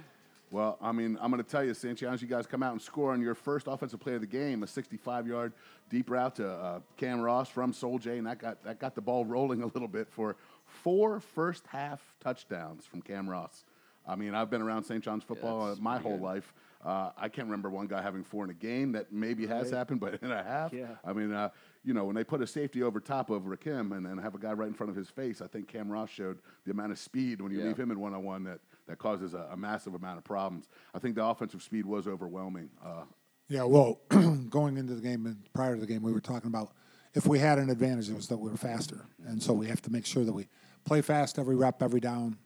[0.52, 1.96] Well, I mean, I'm going to tell you, St.
[1.96, 4.64] John's, you guys come out and score on your first offensive play of the game,
[4.64, 5.54] a 65-yard
[5.92, 9.02] deep route to uh, Cam Ross from Sol J, and that got that got the
[9.02, 13.66] ball rolling a little bit for four first half touchdowns from Cam Ross.
[14.08, 15.04] I mean, I've been around St.
[15.04, 16.24] John's football that's uh, my pretty whole good.
[16.24, 16.54] life.
[16.84, 18.94] Uh, I can't remember one guy having four in a game.
[18.94, 19.78] That maybe has Right.
[19.78, 20.72] happened, but in a half.
[20.72, 20.96] Yeah.
[21.04, 21.50] I mean, uh,
[21.84, 24.40] you know, when they put a safety over top of Rakim and then have a
[24.40, 26.98] guy right in front of his face, I think Cam Ross showed the amount of
[27.00, 27.66] speed when you Yeah.
[27.66, 30.68] leave him in one on one that that causes a, a massive amount of problems.
[30.96, 32.70] I think the offensive speed was overwhelming.
[32.84, 33.04] Uh,
[33.50, 34.00] Yeah, well,
[34.50, 36.72] going into the game and prior to the game, we were talking about
[37.14, 39.82] if we had an advantage, it was that we were faster, and so we have
[39.82, 40.48] to make sure that we
[40.86, 42.38] play fast every rep, every down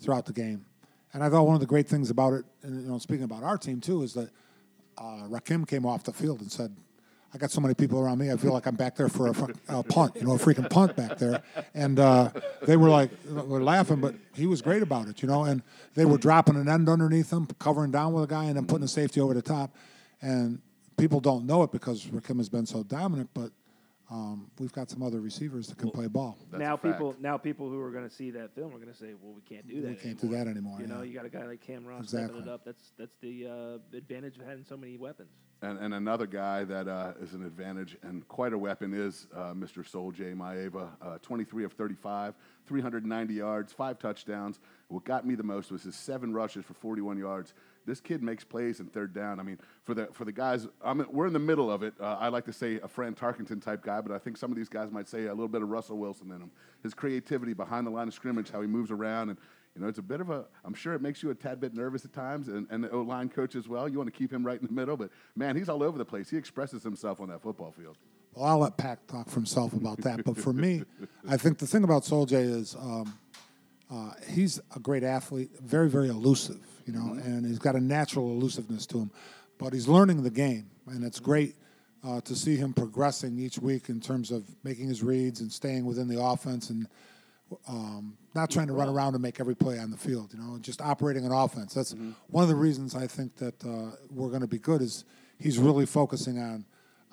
[0.00, 0.64] throughout the game.
[1.14, 3.42] And I thought one of the great things about it, and you know, speaking about
[3.42, 4.30] our team too, is that
[4.98, 6.74] uh, Rakim came off the field and said,
[7.34, 9.34] "I got so many people around me, I feel like I'm back there for a,
[9.68, 11.42] a punt, you know, a freaking punt back there."
[11.74, 12.30] And uh,
[12.62, 15.44] they were like, were laughing, but he was great about it, you know.
[15.44, 15.62] And
[15.94, 18.84] they were dropping an end underneath him, covering down with a guy, and then putting
[18.84, 19.74] a safety over the top.
[20.22, 20.60] And
[20.96, 23.50] people don't know it because Rakim has been so dominant, but
[24.12, 26.36] um, we've got some other receivers that can play ball.
[26.52, 29.14] Now people now people who are going to see that film are going to say,
[29.20, 29.88] well, we can't do that.
[29.88, 30.44] We can't do anymore.
[30.44, 32.50] that anymore, You know, you got a guy like Cam Ross stepping Exactly.
[32.50, 32.64] it up.
[32.66, 35.30] That's that's the uh, advantage of having so many weapons.
[35.62, 39.54] And, and another guy that uh, is an advantage and quite a weapon is uh,
[39.54, 39.86] Mr.
[39.88, 40.32] Sol J.
[40.32, 42.34] Maiava, uh, 23 of 35,
[42.66, 44.58] 390 yards, five touchdowns.
[44.88, 47.54] What got me the most was his seven rushes for 41 yards.
[47.86, 49.40] This kid makes plays in third down.
[49.40, 51.94] I mean, for the for the guys, I'm, we're in the middle of it.
[52.00, 54.56] Uh, I like to say a Fran Tarkenton type guy, but I think some of
[54.56, 56.50] these guys might say a little bit of Russell Wilson in him.
[56.82, 59.38] His creativity behind the line of scrimmage, how he moves around, and
[59.74, 60.44] you know, it's a bit of a.
[60.64, 63.00] I'm sure it makes you a tad bit nervous at times, and, and the O
[63.00, 63.88] line coach as well.
[63.88, 66.04] You want to keep him right in the middle, but man, he's all over the
[66.04, 66.28] place.
[66.28, 67.96] He expresses himself on that football field.
[68.34, 70.24] Well, I'll let Pat talk for himself about that.
[70.24, 70.84] But for me,
[71.28, 73.18] I think the thing about Sol J is um,
[73.92, 78.30] uh, he's a great athlete, very, very elusive, you know, and he's got a natural
[78.30, 79.10] elusiveness to him.
[79.58, 81.56] But he's learning the game, and it's great
[82.02, 85.84] uh, to see him progressing each week in terms of making his reads and staying
[85.84, 86.88] within the offense and
[87.68, 90.58] um, not trying to run around and make every play on the field, you know,
[90.58, 91.74] just operating an offense.
[91.74, 91.94] That's
[92.28, 95.04] one of the reasons I think that uh, we're going to be good is
[95.38, 96.64] he's really focusing on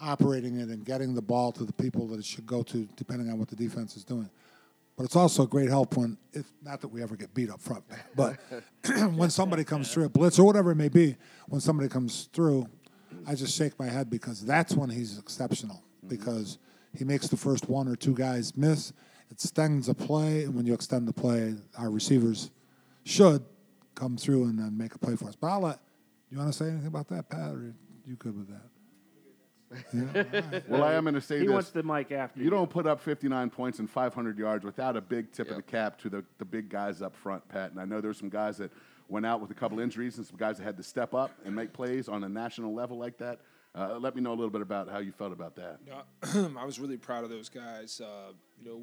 [0.02, 3.30] operating it and getting the ball to the people that it should go to, depending
[3.30, 4.30] on what the defense is doing.
[4.99, 7.62] But it's also a great help when, if not that we ever get beat up
[7.62, 7.85] front,
[8.17, 8.35] but
[9.15, 11.15] when somebody comes through a blitz or whatever it may be,
[11.47, 12.67] when somebody comes through,
[13.25, 16.09] I just shake my head because that's when he's exceptional mm-hmm.
[16.09, 16.57] because
[16.97, 18.89] he makes the first one or two guys miss.
[18.89, 22.51] It extends a play, and when you extend the play, our receivers
[23.05, 23.45] should
[23.95, 25.35] come through and then make a play for us.
[25.38, 25.79] But I'll let
[26.29, 27.73] you want to say anything about that, Pat, or
[28.05, 28.63] you good with that?
[29.93, 30.23] Yeah?
[30.67, 31.53] Well, I am going to say He this.
[31.53, 34.97] wants the mic after you you, don't put up 59 points and 500 yards without
[34.97, 37.71] a big tip of the cap to the, the big guys up front, Pat.
[37.71, 38.71] And I know there's some guys that
[39.08, 41.55] went out with a couple injuries and some guys that had to step up and
[41.55, 43.39] make plays on a national level like that.
[43.75, 45.79] Uh, let me know a little bit about how you felt about that.
[45.86, 48.01] No, I was really proud of those guys.
[48.03, 48.82] Uh, you know,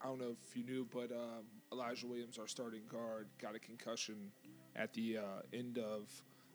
[0.00, 3.58] I don't know if you knew, but um, Elijah Williams, our starting guard, got a
[3.58, 4.30] concussion
[4.76, 6.08] at the uh, end of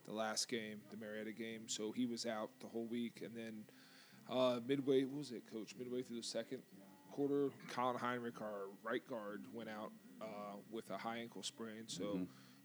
[0.06, 1.68] the last game, the Marietta game.
[1.68, 3.22] So he was out the whole week.
[3.24, 3.64] And then
[4.30, 5.76] uh, midway, what was it, Coach?
[5.78, 6.62] Midway through the second
[7.12, 9.92] quarter, Colin Heinrich, our right guard, went out
[10.22, 11.84] uh, with a high ankle sprain.
[11.88, 12.20] So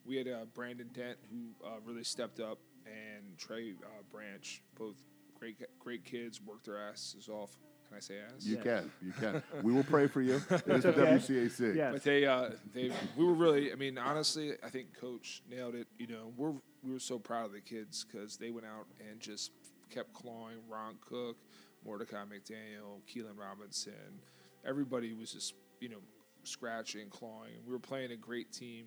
[0.05, 4.97] we had uh, Brandon Dent, who uh, really stepped up, and Trey uh, Branch, both
[5.39, 7.57] great great kids, worked their asses off.
[7.91, 8.47] Can I say ass?
[8.47, 8.91] You can.
[9.03, 9.43] You can.
[9.65, 10.41] we will pray for you.
[10.51, 11.01] It is the okay.
[11.01, 11.75] WCAC.
[11.75, 11.91] Yeah.
[11.91, 13.73] But they, uh, they, we were really.
[13.73, 15.89] I mean, honestly, I think Coach nailed it.
[15.99, 16.53] You know, we're
[16.85, 19.51] we were so proud of the kids because they went out and just
[19.91, 20.59] kept clawing.
[20.69, 21.37] Ron Cook,
[21.85, 24.21] Mordecai McDaniel, Keelan Robinson,
[24.65, 25.99] everybody was just you know
[26.45, 27.55] scratching, clawing.
[27.67, 28.87] We were playing a great team.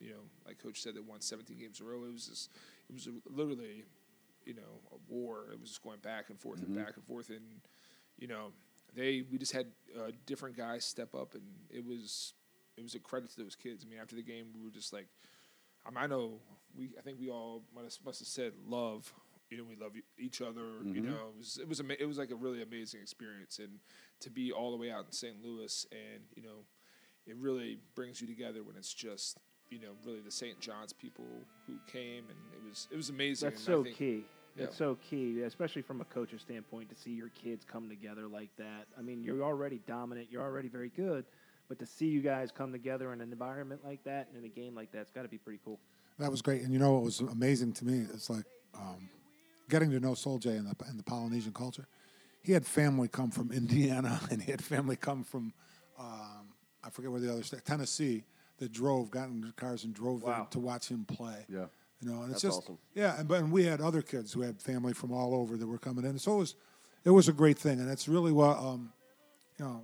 [0.00, 2.04] You know, like Coach said, that won 17 games in a row.
[2.04, 2.50] It was just,
[2.88, 3.84] it was literally,
[4.44, 5.48] you know, a war.
[5.52, 7.42] It was just going back and forth and back and forth, and
[8.18, 8.52] you know,
[8.94, 12.34] they we just had uh, different guys step up, and it was
[12.76, 13.84] it was a credit to those kids.
[13.86, 15.08] I mean, after the game, we were just like,
[15.86, 16.40] um, I know
[16.76, 19.12] we I think we all must must have said love.
[19.50, 20.60] You know, we love each other.
[20.84, 23.78] You know, it was it was ama- it was like a really amazing experience, and
[24.20, 25.42] to be all the way out in St.
[25.42, 26.66] Louis, and you know,
[27.26, 29.38] it really brings you together when it's just
[29.70, 30.60] you know really the St.
[30.60, 31.24] John's people
[31.66, 33.48] who came, and it was it was amazing.
[33.48, 34.24] That's and I so think- key.
[34.58, 34.78] That's Yeah.
[34.78, 38.88] so key, especially from a coach's standpoint, to see your kids come together like that.
[38.96, 41.24] I mean, you're already dominant, you're already very good,
[41.68, 44.48] but to see you guys come together in an environment like that and in a
[44.52, 45.78] game like that, it's got to be pretty cool.
[46.18, 46.62] That was great.
[46.62, 48.06] And you know what was amazing to me?
[48.12, 48.44] It's like
[48.74, 49.08] um,
[49.68, 51.86] getting to know Sol J and the, and the Polynesian culture.
[52.42, 55.52] He had family come from Indiana and he had family come from,
[55.98, 56.48] um,
[56.82, 58.24] I forget where the other state, Tennessee,
[58.58, 61.46] that drove, got in their cars and drove there to watch him play.
[61.48, 61.66] Yeah.
[62.00, 62.78] You know, and it's That's just awesome.
[62.94, 65.66] yeah, and but and we had other kids who had family from all over that
[65.66, 66.18] were coming in.
[66.18, 66.54] So it was,
[67.04, 68.92] it was a great thing, and it's really what um,
[69.58, 69.82] you know,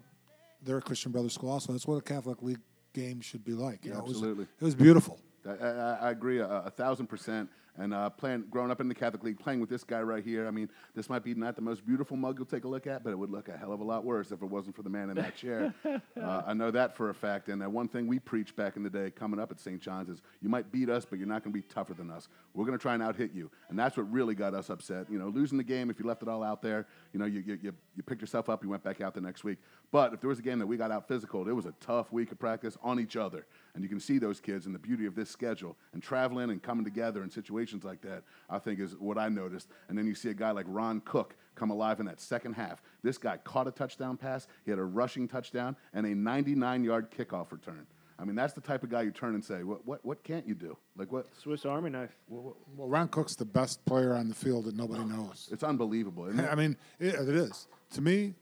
[0.63, 1.73] they're a Christian Brothers school also.
[1.73, 2.61] That's what a Catholic League
[2.93, 3.85] game should be like.
[3.85, 4.45] You Yeah, know, it was- absolutely.
[4.61, 5.19] it was beautiful.
[5.47, 5.71] I, I,
[6.03, 7.51] I agree a, a thousand percent.
[7.77, 10.47] And uh, playing, growing up in the Catholic League, playing with this guy right here,
[10.47, 13.03] I mean, this might be not the most beautiful mug you'll take a look at,
[13.03, 14.91] but it would look a hell of a lot worse if it wasn't for the
[14.91, 15.75] man in that chair.
[15.85, 17.49] uh, I know that for a fact.
[17.49, 19.81] And uh, one thing we preached back in the day, coming up at St.
[19.81, 22.29] John's, is you might beat us, but you're not going to be tougher than us.
[22.55, 25.11] We're going to try and out hit you, and that's what really got us upset.
[25.11, 27.43] You know, losing the game, if you left it all out there, you know, you
[27.45, 29.59] you, you, you picked yourself up, you went back out the next week.
[29.91, 32.13] But if there was a game that we got out physical, it was a tough
[32.13, 35.07] week of practice on each other, and you can see those kids and the beauty
[35.07, 38.25] of this schedule and traveling and coming together in situations like that.
[38.51, 39.69] I think is what I noticed.
[39.89, 42.83] And then you see a guy like Ron Cook come alive in that second half.
[43.03, 47.53] This guy caught a touchdown pass, he had a rushing touchdown, and a 99-yard kickoff
[47.53, 47.87] return.
[48.19, 50.47] I mean, that's the type of guy you turn and say, "What, what, what can't
[50.47, 50.77] you do?
[50.97, 51.27] Like, what?
[51.37, 52.17] Swiss Army knife.
[52.29, 55.49] Well, Ron Cook's the best player on the field that nobody oh, knows.
[55.51, 56.49] It's unbelievable, isn't it?
[56.53, 58.35] I mean, it, it is to me.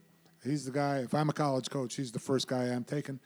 [0.45, 0.99] He's the guy.
[0.99, 3.21] If I'm a college coach, he's the first guy I'm taking.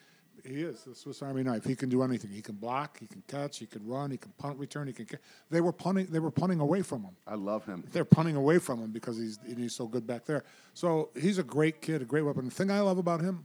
[0.47, 1.65] He is the Swiss Army knife.
[1.65, 2.31] He can do anything.
[2.31, 2.99] He can block.
[2.99, 3.59] He can catch.
[3.59, 4.11] He can run.
[4.11, 4.87] He can punt return.
[4.87, 5.07] He can.
[5.07, 5.19] Ca-
[5.51, 6.07] they were punting.
[6.07, 7.17] They were punting away from him.
[7.27, 7.85] I love him.
[7.93, 10.45] They're punting away from him because he's he's so good back there.
[10.75, 12.45] So he's a great kid, a great weapon.
[12.45, 13.45] The thing I love about him,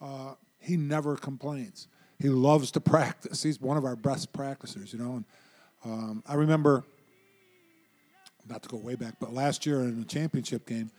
[0.00, 1.88] uh, he never complains.
[2.18, 3.42] He loves to practice.
[3.42, 5.16] He's one of our best practicers, you know.
[5.16, 5.24] And
[5.84, 6.84] um, I remember,
[8.48, 10.90] not to go way back, but last year in the championship game,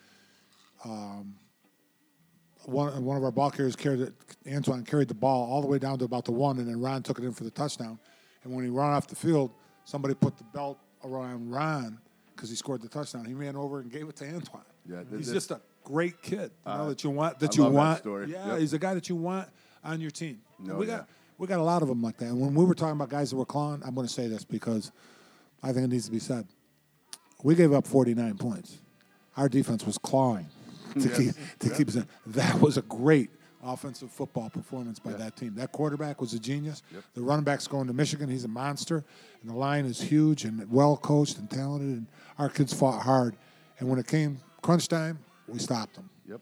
[2.67, 4.13] one, one of our ball carriers carried it,
[4.51, 7.01] Antoine carried the ball all the way down to about the one, and then Ron
[7.01, 7.97] took it in for the touchdown.
[8.43, 9.51] And when he ran off the field,
[9.85, 11.97] somebody put the belt around Ron
[12.35, 13.25] because he scored the touchdown.
[13.25, 14.61] He ran over and gave it to Antoine.
[14.85, 16.51] Yeah, he's just a great kid.
[16.65, 17.39] You know Uh, that you want.
[17.39, 17.99] That I you that want.
[17.99, 18.31] story.
[18.31, 18.59] Yeah, Yep.
[18.59, 19.47] he's a guy that you want
[19.83, 20.41] on your team.
[20.59, 20.97] No, we yeah.
[20.97, 22.25] got we got a lot of them like that.
[22.25, 24.43] And when we were talking about guys that were clawing, I'm going to say this
[24.43, 24.91] because
[25.63, 26.47] I think it needs to be said.
[27.43, 28.79] We gave up 49 points.
[29.37, 30.47] Our defense was clawing
[30.93, 31.97] to keep to keep us.
[32.25, 33.29] That was a great
[33.63, 35.55] offensive football performance by that team.
[35.55, 36.83] That quarterback was a genius.
[37.13, 38.29] The running back's going to Michigan.
[38.29, 39.03] He's a monster.
[39.41, 41.89] And the line is huge and well coached and talented.
[41.89, 43.35] And our kids fought hard.
[43.79, 46.09] And when it came crunch time, we stopped them.
[46.27, 46.41] Yep,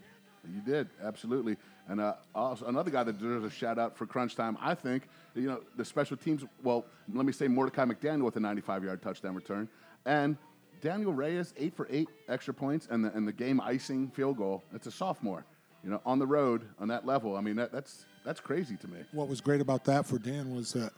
[0.54, 1.58] you did absolutely.
[1.88, 5.04] And uh, also another guy that deserves a shout out for crunch time, I think.
[5.36, 6.44] You know the special teams.
[6.64, 9.68] Well, let me say Mordecai McDaniel with a 95-yard touchdown return,
[10.06, 10.38] and
[10.86, 14.64] Daniel Reyes eight for eight extra points, and the and the game icing field goal.
[14.72, 15.44] It's a sophomore,
[15.84, 17.36] you know, on the road on that level.
[17.36, 19.00] I mean, that, that's that's crazy to me.
[19.12, 20.94] What was great about that for Dan was that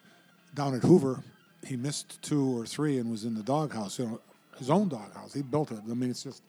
[0.53, 1.23] down at Hoover,
[1.65, 4.19] he missed two or three and was in the doghouse, you know,
[4.57, 5.33] his own doghouse.
[5.33, 5.79] He built it.
[5.89, 6.43] I mean, it's just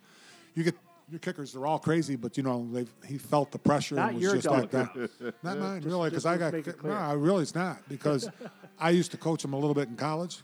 [0.57, 0.75] you get
[1.09, 1.53] your kickers.
[1.53, 3.95] They're all crazy, but you know, they he felt the pressure.
[3.95, 4.97] Not and was your just like that.
[5.45, 6.93] Not mine, Just- really, because I got make it ki- clear.
[6.93, 8.29] no, I really it's not because
[8.81, 10.41] I used to coach them a little bit in college.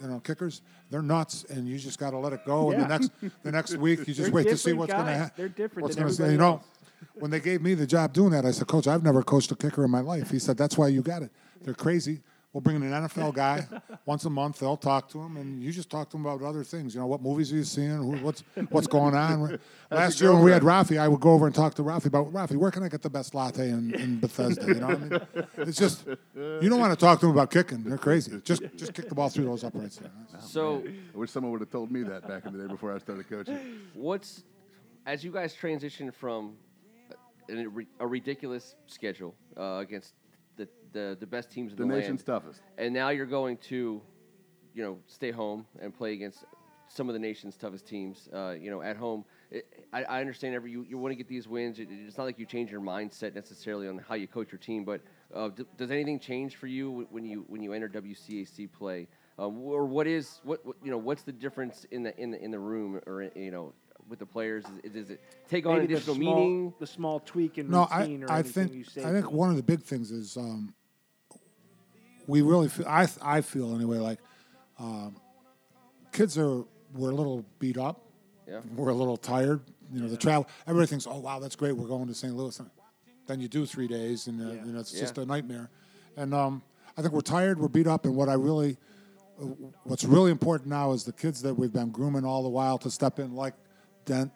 [0.00, 2.70] You know, kickers, they're nuts, and you just got to let it go.
[2.70, 3.10] And the next,
[3.42, 5.32] the next week, you just wait to see what's going to happen.
[5.36, 6.62] They're different What's gonna say, you know,
[7.14, 9.56] when they gave me the job doing that, I said, Coach, I've never coached a
[9.56, 10.30] kicker in my life.
[10.30, 11.30] He said, That's why you got it.
[11.62, 12.20] They're crazy.
[12.58, 13.64] We'll bring in an NFL guy
[14.04, 14.58] once a month.
[14.58, 16.92] They'll talk to him, and you just talk to him about other things.
[16.92, 17.98] You know, what movies are you seeing?
[17.98, 19.60] Who, what's what's going on?
[19.92, 22.32] Last year when we had Rafi, I would go over and talk to Rafi about
[22.32, 22.56] Rafi.
[22.56, 24.66] Where can I get the best latte in, in Bethesda?
[24.66, 27.52] You know, what I mean, it's just you don't want to talk to them about
[27.52, 27.84] kicking.
[27.84, 28.40] They're crazy.
[28.42, 29.98] Just just kick the ball through those uprights.
[29.98, 30.10] There.
[30.40, 30.82] So,
[31.14, 33.30] I wish someone would have told me that back in the day before I started
[33.30, 33.56] coaching.
[33.94, 34.42] what's
[35.06, 36.56] as you guys transition from
[37.48, 37.66] a, a,
[38.00, 40.14] a ridiculous schedule uh, against
[40.92, 42.60] the, the best teams in The the, nation's land, toughest.
[42.76, 44.00] and now you're going to,
[44.74, 46.44] you know, stay home and play against
[46.88, 48.28] some of the nation's toughest teams.
[48.32, 49.24] Uh, you know, at home.
[49.50, 51.78] It, I, I understand every you, you want to get these wins.
[51.78, 54.84] It, it's not like you change your mindset necessarily on how you coach your team,
[54.84, 55.00] but
[55.34, 59.06] uh, d- does anything change for you when you when you enter WCAC play?
[59.38, 60.98] Um, or what is what, what you know?
[60.98, 63.72] What's the difference in the in the in the room or you know
[64.08, 64.64] with the players?
[64.82, 66.74] Is, does it take on Maybe the additional small, meaning?
[66.80, 69.04] the small tweak in No, routine I, or I anything think you say.
[69.04, 70.74] I think one of the big things is um,
[72.26, 74.18] we really feel, I I feel anyway like
[74.78, 75.16] um,
[76.12, 78.00] kids are we're a little beat up,
[78.46, 78.60] Yeah.
[78.76, 79.60] we're a little tired.
[79.92, 80.46] You know, the travel.
[80.66, 81.72] Everybody thinks, oh wow, that's great.
[81.72, 82.34] We're going to St.
[82.34, 82.60] Louis.
[83.26, 84.64] Then you do three days, and uh, Yeah.
[84.64, 85.00] you know it's Yeah.
[85.00, 85.70] just a nightmare.
[86.16, 86.62] And um,
[86.96, 88.76] I think we're tired, we're beat up, and what I really,
[89.40, 89.44] uh,
[89.84, 92.90] what's really important now is the kids that we've been grooming all the while to
[92.90, 93.67] step in, like Dent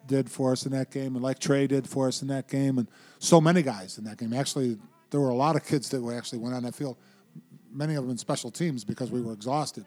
[0.07, 2.77] did for us in that game, and like Trey did for us in that game,
[2.77, 2.87] and
[3.19, 4.33] so many guys in that game.
[4.33, 4.77] Actually,
[5.09, 6.97] there were a lot of kids that were actually went on that field.
[7.71, 9.85] Many of them in special teams because we were exhausted,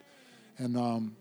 [0.59, 1.17] and um,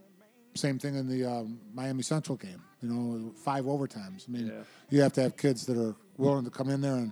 [0.55, 2.61] same thing in the um, Miami Central game.
[2.81, 4.27] You know, five overtimes.
[4.27, 4.53] I mean, Yeah.
[4.89, 7.11] you have to have kids that are willing to come in there and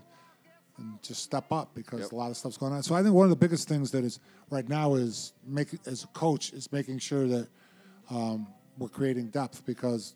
[0.77, 2.11] and just step up because Yep.
[2.13, 2.81] a lot of stuff's going on.
[2.81, 6.03] So I think one of the biggest things that is right now is make as
[6.03, 7.47] a coach is making sure that
[8.09, 8.47] um,
[8.79, 10.15] we're creating depth because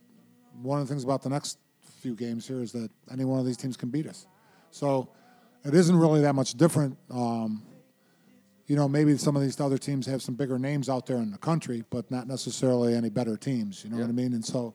[0.62, 1.60] one of the things about the next
[2.00, 4.28] few games here is that any one of these teams can beat us.
[4.72, 5.10] So
[5.66, 6.98] it isn't really that much different.
[7.10, 7.64] Um,
[8.68, 11.32] you know, maybe some of these other teams have some bigger names out there in
[11.32, 13.84] the country, but not necessarily any better teams.
[13.84, 14.34] You know what I mean?
[14.34, 14.74] And so,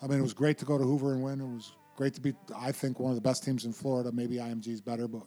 [0.00, 1.40] I mean, it was great to go to Hoover and win.
[1.40, 4.12] It was great to be, I think, one of the best teams in Florida.
[4.12, 5.22] Maybe IMG's better, but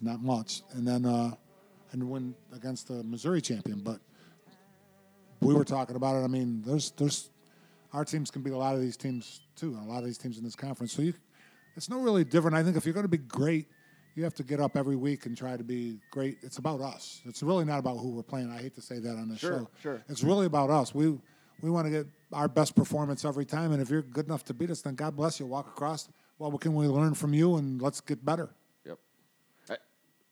[0.00, 0.62] not much.
[0.72, 1.32] And then, uh,
[1.92, 3.80] and win against the Missouri champion.
[3.80, 4.00] But
[5.40, 6.24] we were talking about it.
[6.24, 7.29] I mean, there's, there's,
[7.92, 10.18] our teams can beat a lot of these teams too, and a lot of these
[10.18, 10.92] teams in this conference.
[10.92, 11.14] So you,
[11.76, 12.56] it's no really different.
[12.56, 13.66] I think if you're going to be great,
[14.14, 16.38] you have to get up every week and try to be great.
[16.42, 17.20] It's about us.
[17.24, 18.50] It's really not about who we're playing.
[18.50, 19.68] I hate to say that on the Sure, show.
[19.80, 20.04] sure.
[20.08, 20.94] It's really about us.
[20.94, 21.18] We
[21.62, 23.72] we want to get our best performance every time.
[23.72, 25.46] And if you're good enough to beat us, then God bless you.
[25.46, 26.08] Walk across.
[26.38, 27.56] Well, what can we learn from you?
[27.56, 28.48] And let's get better.
[28.86, 28.98] Yep.
[29.68, 29.76] I,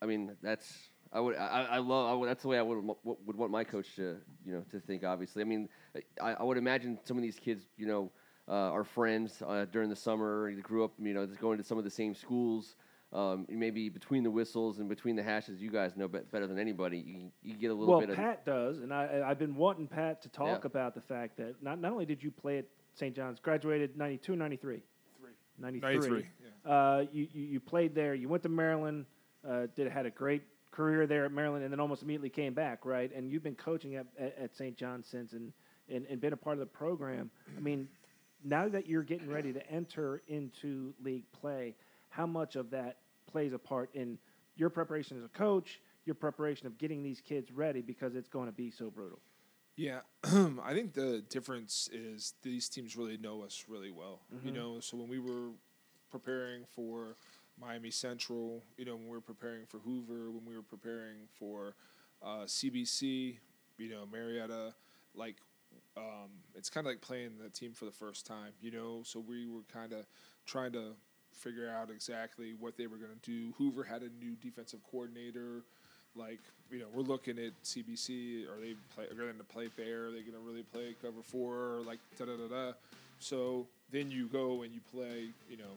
[0.03, 2.85] I mean, that's I would I, I love I would, that's the way I would
[3.05, 5.05] would want my coach to you know to think.
[5.05, 5.69] Obviously, I mean,
[6.21, 8.11] I, I would imagine some of these kids, you know,
[8.49, 10.53] uh, are friends uh, during the summer.
[10.55, 12.77] They grew up, you know, going to some of the same schools.
[13.11, 16.99] Um, maybe between the whistles and between the hashes, you guys know better than anybody.
[16.99, 19.87] You, you get a little well, bit of Pat does, and I, I've been wanting
[19.87, 20.67] Pat to talk Yeah.
[20.67, 23.17] about the fact that not, not only did you play at St.
[23.17, 24.83] John's, graduated 92, 93?
[25.59, 25.91] 93.
[25.91, 26.27] 93,
[26.67, 28.15] Uh, you, you, you played there.
[28.15, 29.07] You went to Maryland,
[29.49, 32.85] uh, did had a great career there at Maryland, and then almost immediately came back,
[32.85, 33.11] right?
[33.15, 34.77] And you've been coaching at, at, at St.
[34.77, 35.53] John's since and,
[35.89, 37.31] and, and been a part of the program.
[37.57, 37.89] I mean,
[38.45, 41.75] now that you're getting ready to enter into league play,
[42.09, 44.19] how much of that plays a part in
[44.57, 48.47] your preparation as a coach, your preparation of getting these kids ready because it's going
[48.47, 49.19] to be so brutal?
[49.77, 54.23] Yeah, I think the difference is these teams really know us really well.
[54.33, 54.59] You mm-hmm.
[54.59, 55.51] know, so when we were
[56.11, 57.17] preparing for
[57.61, 61.75] Miami Central, you know, when we were preparing for Hoover, when we were preparing for
[62.23, 63.37] uh, CBC,
[63.79, 64.75] you know, Marietta,
[65.15, 65.37] like
[65.97, 69.03] um, it's kind of like playing the team for the first time, you know.
[69.05, 70.07] So we were kind of
[70.47, 70.93] trying to
[71.33, 73.53] figure out exactly what they were going to do.
[73.59, 75.63] Hoover had a new defensive coordinator.
[76.17, 76.41] Like
[76.71, 78.47] you know, we're looking at CBC.
[78.49, 78.75] Are they
[79.15, 80.07] going to play bear?
[80.07, 81.81] Are they going to really play cover four?
[81.87, 82.73] Like da da da da.
[83.21, 85.77] So then you go and you play, you know,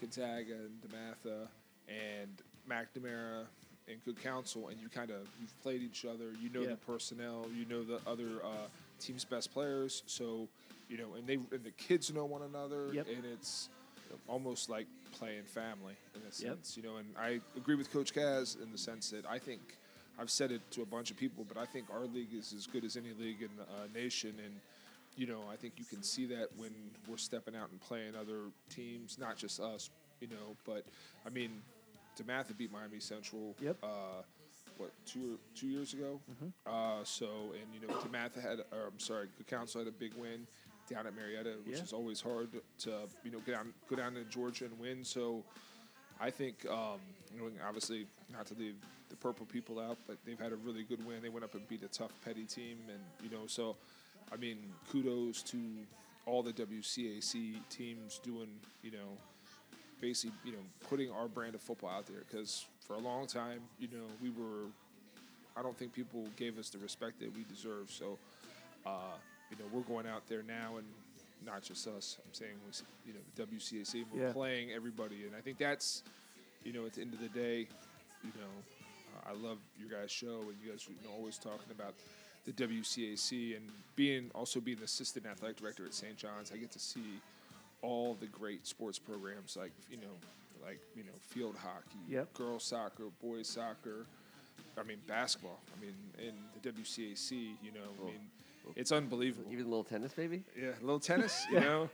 [0.00, 1.48] Gonzaga and Dematha
[1.88, 2.30] and
[2.68, 3.44] McNamara
[3.88, 6.32] and Good Counsel, and you kind of you've played each other.
[6.42, 6.70] You know Yeah.
[6.70, 7.46] the personnel.
[7.54, 10.02] You know the other uh, team's best players.
[10.06, 10.48] So
[10.88, 13.06] you know, and they and the kids know one another, Yep.
[13.08, 13.68] and it's
[14.26, 16.34] almost like playing family in a Yep.
[16.34, 16.76] sense.
[16.76, 19.60] You know, and I agree with Coach Kaz in the sense that I think
[20.18, 22.66] I've said it to a bunch of people, but I think our league is as
[22.66, 24.60] good as any league in the uh, nation, and
[25.16, 26.70] you know, I think you can see that when
[27.08, 30.56] we're stepping out and playing other teams, not just us, you know.
[30.64, 30.84] But
[31.26, 31.62] I mean,
[32.20, 33.54] DeMatha beat Miami Central.
[33.60, 33.76] Yep.
[33.82, 34.22] Uh,
[34.78, 36.20] what two two years ago?
[36.66, 40.14] Uh, so and you know, DeMatha had, or I'm sorry, Good Counsel had a big
[40.14, 40.46] win
[40.88, 41.82] down at Marietta, which Yeah.
[41.84, 42.48] is always hard
[42.80, 42.90] to
[43.24, 45.04] you know get down go down to Georgia and win.
[45.04, 45.44] So
[46.20, 47.00] I think um,
[47.34, 48.76] you know, obviously not to leave
[49.10, 51.20] the purple people out, but they've had a really good win.
[51.20, 53.76] They went up and beat a tough petty team, and you know, so
[54.32, 54.58] I mean,
[54.90, 55.58] kudos to
[56.26, 58.48] all the WCAC teams doing,
[58.82, 59.18] you know,
[60.00, 63.60] basically, you know, putting our brand of football out there because for a long time,
[63.78, 64.66] you know, we were.
[65.56, 67.90] I don't think people gave us the respect that we deserve.
[67.90, 68.18] So,
[68.86, 69.18] uh,
[69.50, 70.86] you know, we're going out there now, and
[71.44, 72.18] not just us.
[72.24, 72.72] I'm saying, we,
[73.10, 74.04] you know, the WCAC.
[74.12, 74.32] We're Yeah.
[74.32, 76.04] playing everybody, and I think that's,
[76.64, 77.66] you know, at the end of the day,
[78.22, 78.52] you know,
[79.16, 81.94] uh, I love your guys' show, and you guys, you know, always talking about
[82.44, 86.16] the WCAC and being also being the assistant athletic director at St.
[86.16, 86.50] John's.
[86.52, 87.20] I get to see
[87.82, 90.12] all the great sports programs like you know,
[90.64, 92.34] like you know, field hockey, Yep.
[92.34, 94.06] girls soccer, boys soccer.
[94.78, 95.60] I mean basketball.
[95.76, 97.30] I mean in the WCAC,
[97.62, 98.20] you know, I mean
[98.76, 99.50] it's unbelievable.
[99.50, 100.42] even a little tennis, baby.
[100.56, 101.88] Yeah, a little tennis, you know.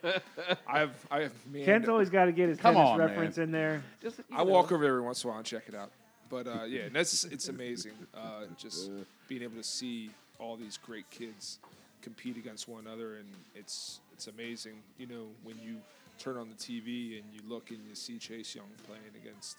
[0.68, 3.44] I've I've man, Ken's always got to get his tennis on, reference man.
[3.44, 3.82] in there.
[4.02, 4.44] Just I know.
[4.44, 5.90] walk over every once in a while and check it out.
[6.28, 7.92] But uh, yeah, and that's it's amazing.
[8.14, 8.90] Uh, just
[9.28, 11.58] being able to see all these great kids
[12.02, 14.82] compete against one another, and it's it's amazing.
[14.98, 15.76] You know, when you
[16.18, 19.58] turn on the TV and you look and you see Chase Young playing against,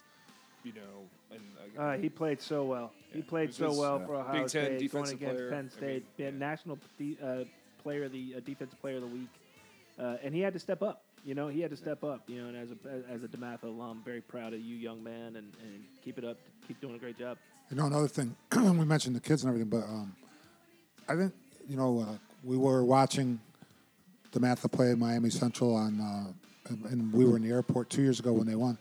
[0.64, 1.42] you know, and
[1.78, 2.92] uh, Uh, he played so well.
[3.14, 5.50] He played so was, well uh, for Ohio Big Ten State, going against player.
[5.50, 6.26] Penn I mean, State, yeah.
[6.26, 7.44] yeah, national de- uh,
[7.84, 9.30] player of the uh, defensive player of the week,
[10.00, 11.04] uh, and he had to step up.
[11.26, 12.22] You know, he had to step up.
[12.28, 15.36] You know, and as a as a Dematha alum, very proud of you, young man,
[15.36, 16.38] and, and keep it up.
[16.68, 17.38] Keep doing a great job.
[17.70, 20.16] You know, another thing, we mentioned the kids and everything, but um,
[21.08, 21.34] I think,
[21.68, 23.40] you know, uh, we were watching
[24.32, 28.20] DeMatha play Miami Central on, uh, and, and we were in the airport two years
[28.20, 28.78] ago when they won.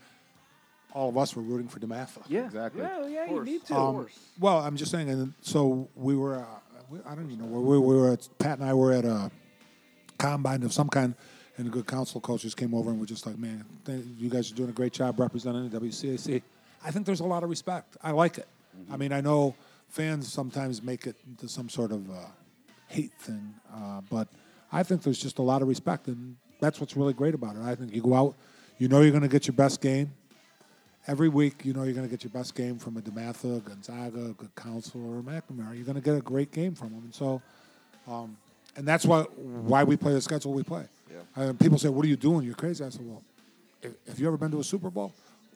[0.93, 2.23] All of us were rooting for DeMatha.
[2.27, 2.81] Yeah, Exactly.
[2.81, 3.45] Yeah, yeah, Of you course.
[3.45, 3.73] need to.
[3.75, 4.19] Of Um, course.
[4.39, 6.45] well, I'm just saying, and so we were, uh,
[6.89, 8.11] we, I don't even know where we, we were.
[8.13, 9.29] At, Pat and I were at a
[10.17, 11.13] combine of some kind,
[11.57, 14.51] and the good counsel coaches came over and were just like, "Man, th- you guys
[14.51, 16.41] are doing a great job representing the WCAC."
[16.83, 17.97] I think there's a lot of respect.
[18.01, 18.47] I like it.
[18.91, 19.55] I mean, I know
[19.89, 22.25] fans sometimes make it into some sort of uh,
[22.87, 24.27] hate thing, uh, but
[24.71, 27.61] I think there's just a lot of respect, and that's what's really great about it.
[27.61, 28.35] I think you go out,
[28.77, 30.11] you know, you're going to get your best game
[31.07, 34.33] every week, you know you're going to get your best game from a Dematha, Gonzaga,
[34.33, 35.75] Good Counsel, or McNamara.
[35.75, 37.41] You're going to get a great game from them, and so,
[38.07, 38.37] um,
[38.75, 40.85] and that's why why we play the schedule we play.
[41.37, 41.53] Yeah.
[41.53, 42.45] People say, "What are you doing?
[42.45, 43.23] You're crazy." I said, "Well,
[43.81, 45.13] if, if you ever been to a Super Bowl,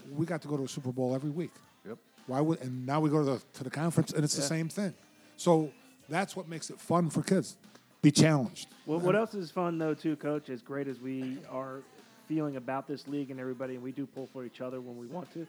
[0.09, 1.51] we got to go to a Super Bowl every week.
[1.87, 1.97] Yep.
[2.27, 2.61] Why would?
[2.61, 4.93] And now we go to the to the conference, and it's the same thing.
[5.37, 5.71] So
[6.09, 7.57] that's what makes it fun for kids.
[8.01, 8.67] Be challenged.
[8.85, 10.49] Well, what else is fun though, too, Coach?
[10.49, 11.81] As great as we are
[12.27, 15.05] feeling about this league and everybody, and we do pull for each other when we
[15.07, 15.45] want to,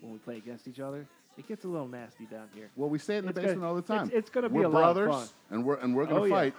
[0.00, 1.06] when we play against each other,
[1.38, 2.70] it gets a little nasty down here.
[2.74, 4.06] Well, we say it in the It's basement gonna- all the time.
[4.06, 5.28] it's- it's gonna be we're a lot of brothers, fun.
[5.50, 6.34] and we're and we're going to Oh, yeah.
[6.34, 6.54] fight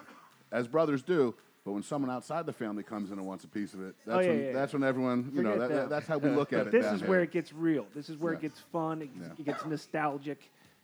[0.52, 1.36] as brothers do.
[1.66, 4.11] But when someone outside the family comes in and wants a piece of it, oh,
[4.11, 6.30] that's Oh, yeah, when yeah, that's when everyone, you know, Forget that, that's how we
[6.30, 6.82] look at But it.
[6.82, 7.09] this is here.
[7.09, 7.86] where it gets real.
[7.95, 8.39] This is where Yeah.
[8.39, 9.01] it gets fun.
[9.01, 9.28] It, Yeah.
[9.39, 10.39] it gets nostalgic.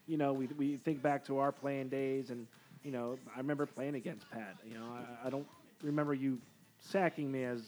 [0.08, 2.48] You know, we, we think back to our playing days, and
[2.84, 4.56] you know, I remember playing against Pat.
[4.66, 4.86] You know,
[5.24, 5.46] I, I don't
[5.84, 6.40] remember you
[6.80, 7.62] sacking me as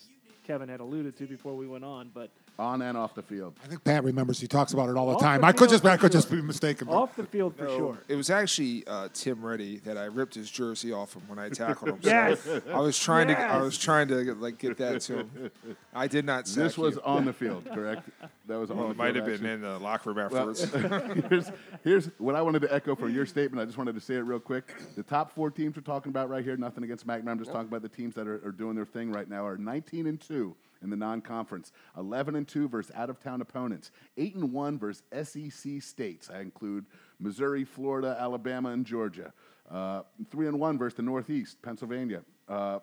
[0.48, 2.30] Kevin had alluded to before we went on, but
[2.60, 3.56] on and off the field.
[3.64, 4.40] I think Pat remembers.
[4.40, 5.42] He talks about it all the Off time.
[5.42, 6.38] the I could field just I could just sure.
[6.38, 6.88] be mistaken.
[6.88, 7.98] but- off the field for No, sure.
[8.08, 11.50] It was actually uh, Tim Reddy that I ripped his jersey off him when I
[11.50, 12.00] tackled him.
[12.04, 12.42] Yes.
[12.42, 13.62] So I was trying to I Yes.
[13.64, 15.52] was trying to like get that to him.
[15.94, 16.48] I did not.
[16.48, 17.02] Sack This was you.
[17.04, 18.10] on the field, correct?
[18.48, 19.52] That was on Well, the it might field, have been actually.
[19.52, 21.26] in the locker room Well, afterwards.
[21.30, 21.52] here's,
[21.84, 23.62] here's what I wanted to echo for your statement.
[23.62, 24.74] I just wanted to say it real quick.
[24.96, 27.30] The top four teams we're talking about right here, nothing against McNamara.
[27.30, 29.58] I'm just talking about the teams that are, are doing their thing right now, are
[29.58, 34.80] 19 and 2 in the non-conference, 11 and 2 versus out-of-town opponents, 8 and 1
[34.80, 36.30] versus SEC states.
[36.34, 36.86] I include
[37.20, 39.34] Missouri, Florida, Alabama, and Georgia.
[39.70, 42.24] Uh, 3 and 1 versus the Northeast, Pennsylvania.
[42.48, 42.80] Uh,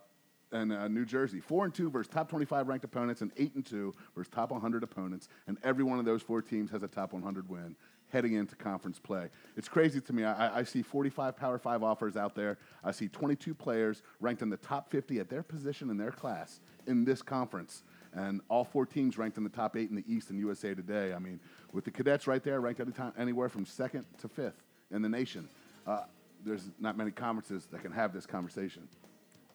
[0.52, 1.40] and uh, New Jersey.
[1.40, 4.82] Four and two versus top 25 ranked opponents, and eight and two versus top 100
[4.82, 5.28] opponents.
[5.46, 7.76] And every one of those four teams has a top 100 win
[8.10, 9.28] heading into conference play.
[9.56, 10.24] It's crazy to me.
[10.24, 12.58] I, I see 45 Power Five offers out there.
[12.82, 16.60] I see 22 players ranked in the top 50 at their position in their class
[16.86, 17.82] in this conference.
[18.14, 21.12] And all four teams ranked in the top eight in the East and USA Today.
[21.12, 21.40] I mean,
[21.72, 25.08] with the cadets right there, ranked any time, anywhere from second to fifth in the
[25.08, 25.48] nation.
[25.86, 26.04] Uh,
[26.44, 28.88] there's not many conferences that can have this conversation.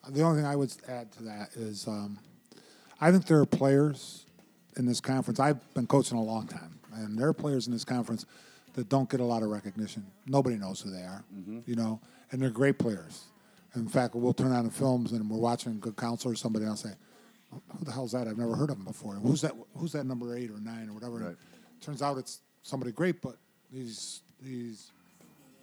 [0.10, 2.20] The only thing I would add to that is um,
[3.00, 4.26] I think there are players
[4.78, 5.40] in this conference.
[5.40, 8.26] I've been coaching a long time, and there are players in this conference
[8.74, 10.06] that don't get a lot of recognition.
[10.26, 11.60] Nobody knows who they are, mm-hmm.
[11.66, 12.00] you know,
[12.32, 13.26] and they're great players.
[13.76, 16.84] In fact, we'll turn on the films and we're watching Good Counsel or somebody else
[16.84, 18.28] and I'll say, "Who the hell's that?
[18.28, 19.16] I've never heard of him before.
[19.16, 19.54] Who's that?
[19.76, 21.36] Who's that number eight or nine or whatever?" Right.
[21.82, 23.38] Turns out it's somebody great, but
[23.72, 24.92] he's he's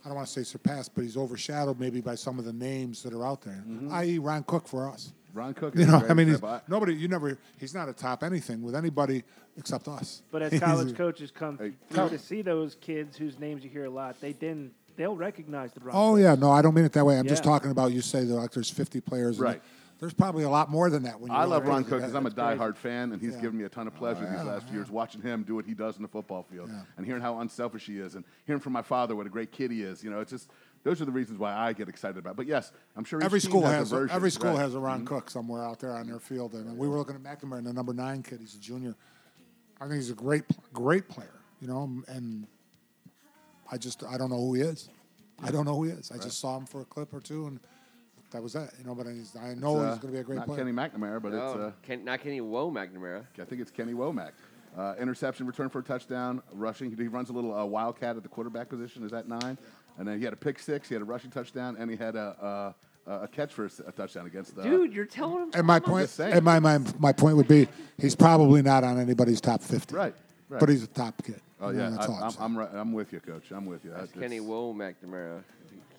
[0.05, 3.03] I don't want to say surpassed, but he's overshadowed maybe by some of the names
[3.03, 3.93] that are out there, mm-hmm.
[3.93, 5.13] i.e., Ron Cook for us.
[5.33, 7.89] Ron Cook, You is know, great, I mean, he's, but nobody, you never, he's not
[7.89, 9.23] a top anything with anybody
[9.57, 10.23] except us.
[10.31, 13.71] But as He's- college coaches come Hey, through to see those kids whose names you
[13.71, 15.81] hear a lot, they then they'll recognize the.
[15.81, 15.95] Ron.
[15.97, 17.19] Oh yeah, no, I don't mean it that way.
[17.19, 19.39] I'm just talking about you say that like there's 50 players.
[19.39, 19.63] Right.
[19.99, 21.21] There's probably a lot more than that.
[21.21, 22.59] When you I love Ron Cook because I'm a That's crazy.
[22.73, 23.43] diehard fan, and he's Yeah.
[23.43, 25.67] given me a ton of pleasure these oh, last few years watching him do what
[25.67, 26.81] he does in the football field, Yeah.
[26.97, 29.71] and hearing how unselfish he is, and hearing from my father what a great kid
[29.71, 30.03] he is.
[30.03, 30.49] You know, it's just
[30.83, 32.31] those are the reasons why I get excited about.
[32.31, 32.37] it.
[32.37, 34.17] But yes, I'm sure Every school has, has, a version.
[34.17, 34.57] every school right.
[34.57, 34.63] Mm-hmm.
[34.63, 36.55] has a Ron Cook somewhere out there on their field.
[36.55, 38.41] And we were looking at McNamara and the number nine kid.
[38.41, 38.95] He's a junior.
[39.81, 41.41] I think he's a great, great player.
[41.61, 42.47] You know, and
[43.71, 44.89] I just I don't know who he is.
[45.43, 46.11] I don't know who he is.
[46.11, 47.61] I just saw him for a clip or two, and
[48.31, 48.73] that was that.
[48.79, 50.47] You know, but he's, I know It's, he's uh, going to be a great not
[50.47, 50.59] player.
[50.59, 51.43] Kenny McNamara, but it's.
[51.43, 53.25] Uh, Ken, not Kenny Woe McNamara.
[53.41, 54.33] I think it's Kenny Womack.
[54.77, 56.97] Uh, interception, return for a touchdown, rushing.
[56.97, 59.03] He runs a little uh, wildcat at the quarterback position.
[59.03, 59.59] Is that nine?
[59.99, 60.89] And then he had a pick six.
[60.89, 62.75] He had a rushing touchdown, and he had a
[63.07, 64.63] a, a catch for a touchdown against the.
[64.63, 65.51] Dude, you're telling him.
[65.55, 67.69] And my point, and my, my my point would be,
[67.99, 69.95] he's probably not on anybody's top fifty.
[69.95, 70.15] Right,
[70.49, 70.61] right.
[70.61, 71.41] But he's a top kid.
[71.61, 72.45] Oh You yeah, that's I, I'm, I'm, saying.
[72.45, 73.51] I'm, right, I'm with you, Coach.
[73.51, 73.91] I'm with you.
[73.91, 75.43] That's That's- Kenny it's- Woe McNamara.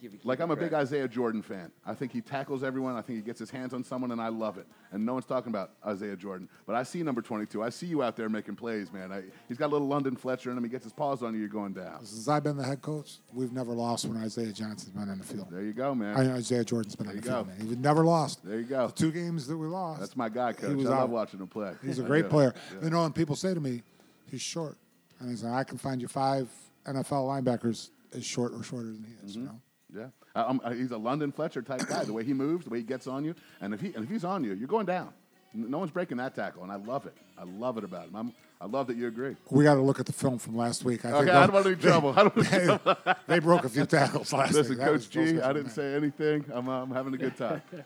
[0.01, 0.73] Keep- keep Like I'm a big.
[0.73, 1.71] Isaiah Jordan fan.
[1.85, 2.95] I think he tackles everyone.
[2.95, 4.65] I think he gets his hands on someone, and I love it.
[4.91, 7.61] And no one's talking about Isaiah Jordan, but I see number 22.
[7.63, 9.11] I see you out there making plays, man.
[9.11, 10.63] I, he's got a little London Fletcher in him.
[10.63, 12.03] He gets his paws on you, you're going down.
[12.05, 15.23] Since I've been the head coach, we've never lost when Isaiah Johnson's been on the
[15.23, 15.47] field.
[15.51, 16.17] There you go, man.
[16.17, 17.51] I know Isaiah Jordan's been There in the you field, go.
[17.53, 17.67] man.
[17.67, 18.43] He's never lost.
[18.43, 18.87] There you go.
[18.87, 19.99] The two games that we lost.
[19.99, 20.75] That's my guy, he Coach.
[20.77, 21.09] was I love out.
[21.09, 21.73] watching him play.
[21.83, 22.53] He's a great player.
[22.75, 22.85] Yeah.
[22.85, 23.83] You know, and people say to me,
[24.29, 24.77] he's short.
[25.19, 26.49] And I say, I can find you five
[26.87, 29.33] NFL linebackers as short or shorter than he is.
[29.33, 29.39] Mm-hmm.
[29.41, 29.61] You know,
[29.95, 32.03] Yeah, I- I'm- I- he's a London Fletcher type guy.
[32.03, 34.09] The way he moves, the way he gets on you, and if he and if
[34.09, 35.09] he's on you, you're going down.
[35.53, 37.13] No one's breaking that tackle, and I love it.
[37.37, 38.15] I love it about him.
[38.15, 39.35] I'm, I love that you agree.
[39.49, 41.03] we got to look at the film from last week.
[41.03, 42.11] I Okay, think I don't want to be in trouble.
[42.15, 42.95] I don't want to trouble.
[43.03, 44.79] they, they broke a few tackles last Listen, week.
[44.79, 46.45] That was- Coach those G, guys I didn't say anything.
[46.53, 47.61] I'm, uh, I'm having a good time.
[47.73, 47.83] Well,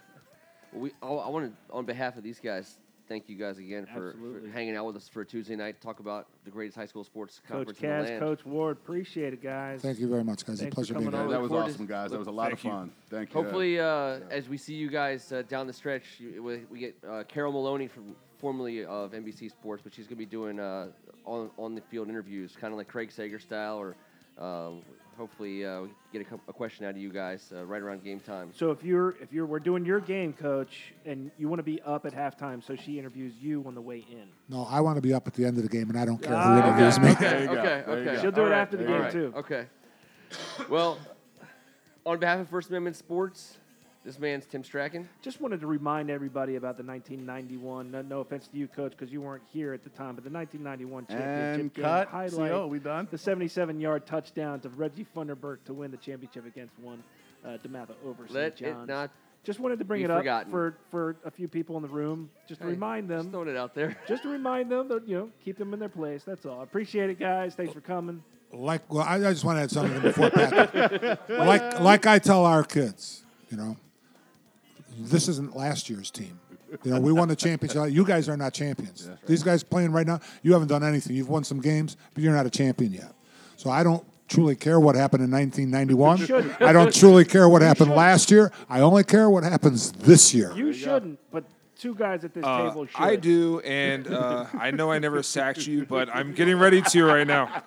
[0.74, 2.78] we, I, I want to, on behalf of these guys,
[3.08, 5.82] thank you guys again for, for hanging out with us for a Tuesday night.
[5.82, 8.20] Talk about the greatest high school sports Coach conference in the Kaz, land.
[8.20, 9.82] Coach Ward, appreciate it, guys.
[9.82, 10.60] Thank you very much, guys.
[10.60, 11.28] Thanks a pleasure being here.
[11.28, 12.12] that was awesome, guys.
[12.12, 12.80] That was a lot of Thank you.
[12.80, 12.91] fun.
[13.10, 13.41] Thank you.
[13.41, 16.95] Hopefully, uh, as we see you guys uh, down the stretch, you, we, we get
[17.08, 20.88] uh, Carol Maloney, from, formerly of NBC Sports, but she's going to be doing uh,
[21.26, 23.95] on on the field interviews, kind of like Craig Sager style, or
[24.43, 24.82] um,
[25.18, 28.03] hopefully uh, we get a, cou- a question out of you guys uh, right around
[28.03, 28.51] game time.
[28.53, 31.82] So if you're if you're we're doing your game, coach, and you want to be
[31.84, 34.28] up at halftime, so she interviews you on the way in.
[34.49, 36.22] No, I want to be up at the end of the game, and I don't
[36.22, 37.07] care Ah, who interviews okay.
[37.07, 37.13] me.
[37.16, 37.53] There you go.
[37.53, 38.22] okay, okay.
[38.22, 39.34] She'll do All it right, after the all game, right, too.
[39.36, 39.66] Okay.
[40.70, 40.97] Well,
[42.05, 43.57] on behalf of First Amendment Sports,
[44.06, 45.10] this man's Tim Strachan.
[45.22, 47.91] Just wanted to remind everybody about the 1991.
[47.91, 50.30] No, no offense to you, coach, because you weren't here at the time, but the
[50.30, 52.08] 1991 championship And game cut.
[52.10, 52.51] highlight.
[52.51, 53.08] CO, we done?
[53.10, 57.03] The 77-yard touchdown to Reggie Funderburk to win the championship against one
[57.43, 58.74] uh, DeMatha over Let St.
[58.74, 58.84] John's.
[58.89, 59.12] it not
[59.43, 60.51] just wanted to bring Be it up forgotten.
[60.51, 63.20] for for a few people in the room, just to Hey, remind them.
[63.22, 63.95] Just throwing it out there.
[64.08, 66.24] just to remind them that you know keep them in their place.
[66.24, 66.62] That's all.
[66.64, 67.53] Appreciate it, guys.
[67.53, 68.24] Thanks for coming.
[68.51, 71.20] Like, well, I, I just want to add something before Pat.
[71.30, 73.78] like, like I tell our kids, you know,
[74.97, 76.39] this isn't last year's team.
[76.83, 77.91] You know, we won the championship.
[77.91, 79.09] You guys are not champions.
[79.27, 81.15] These guys playing right now, you haven't done anything.
[81.15, 83.13] You've won some games, but you're not a champion yet.
[83.55, 86.17] So I don't truly care what happened in 1991.
[86.25, 86.61] shouldn't.
[86.61, 88.51] I don't truly care what happened last year.
[88.67, 90.51] I only care what happens this year.
[90.53, 91.45] You shouldn't, but
[91.77, 92.95] two guys at this Uh, table should.
[93.01, 97.05] I do, and uh, I know I never sacked you, but I'm getting ready to
[97.05, 97.63] right now.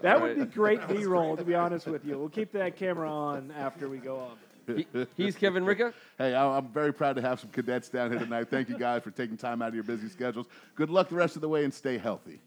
[0.00, 2.18] That would be great B-roll, to be honest with you.
[2.18, 4.38] We'll keep that camera on after we go off.
[4.76, 5.92] He- he's Kevin Ricka.
[6.18, 8.48] Hey, I- I'm very proud to have some cadets down here tonight.
[8.50, 10.46] Thank you guys for taking time out of your busy schedules.
[10.74, 12.40] Good luck the rest of the way and stay healthy.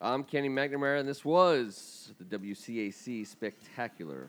[0.00, 4.28] I'm Kenny McNamara, and this was the WCAC Spectacular.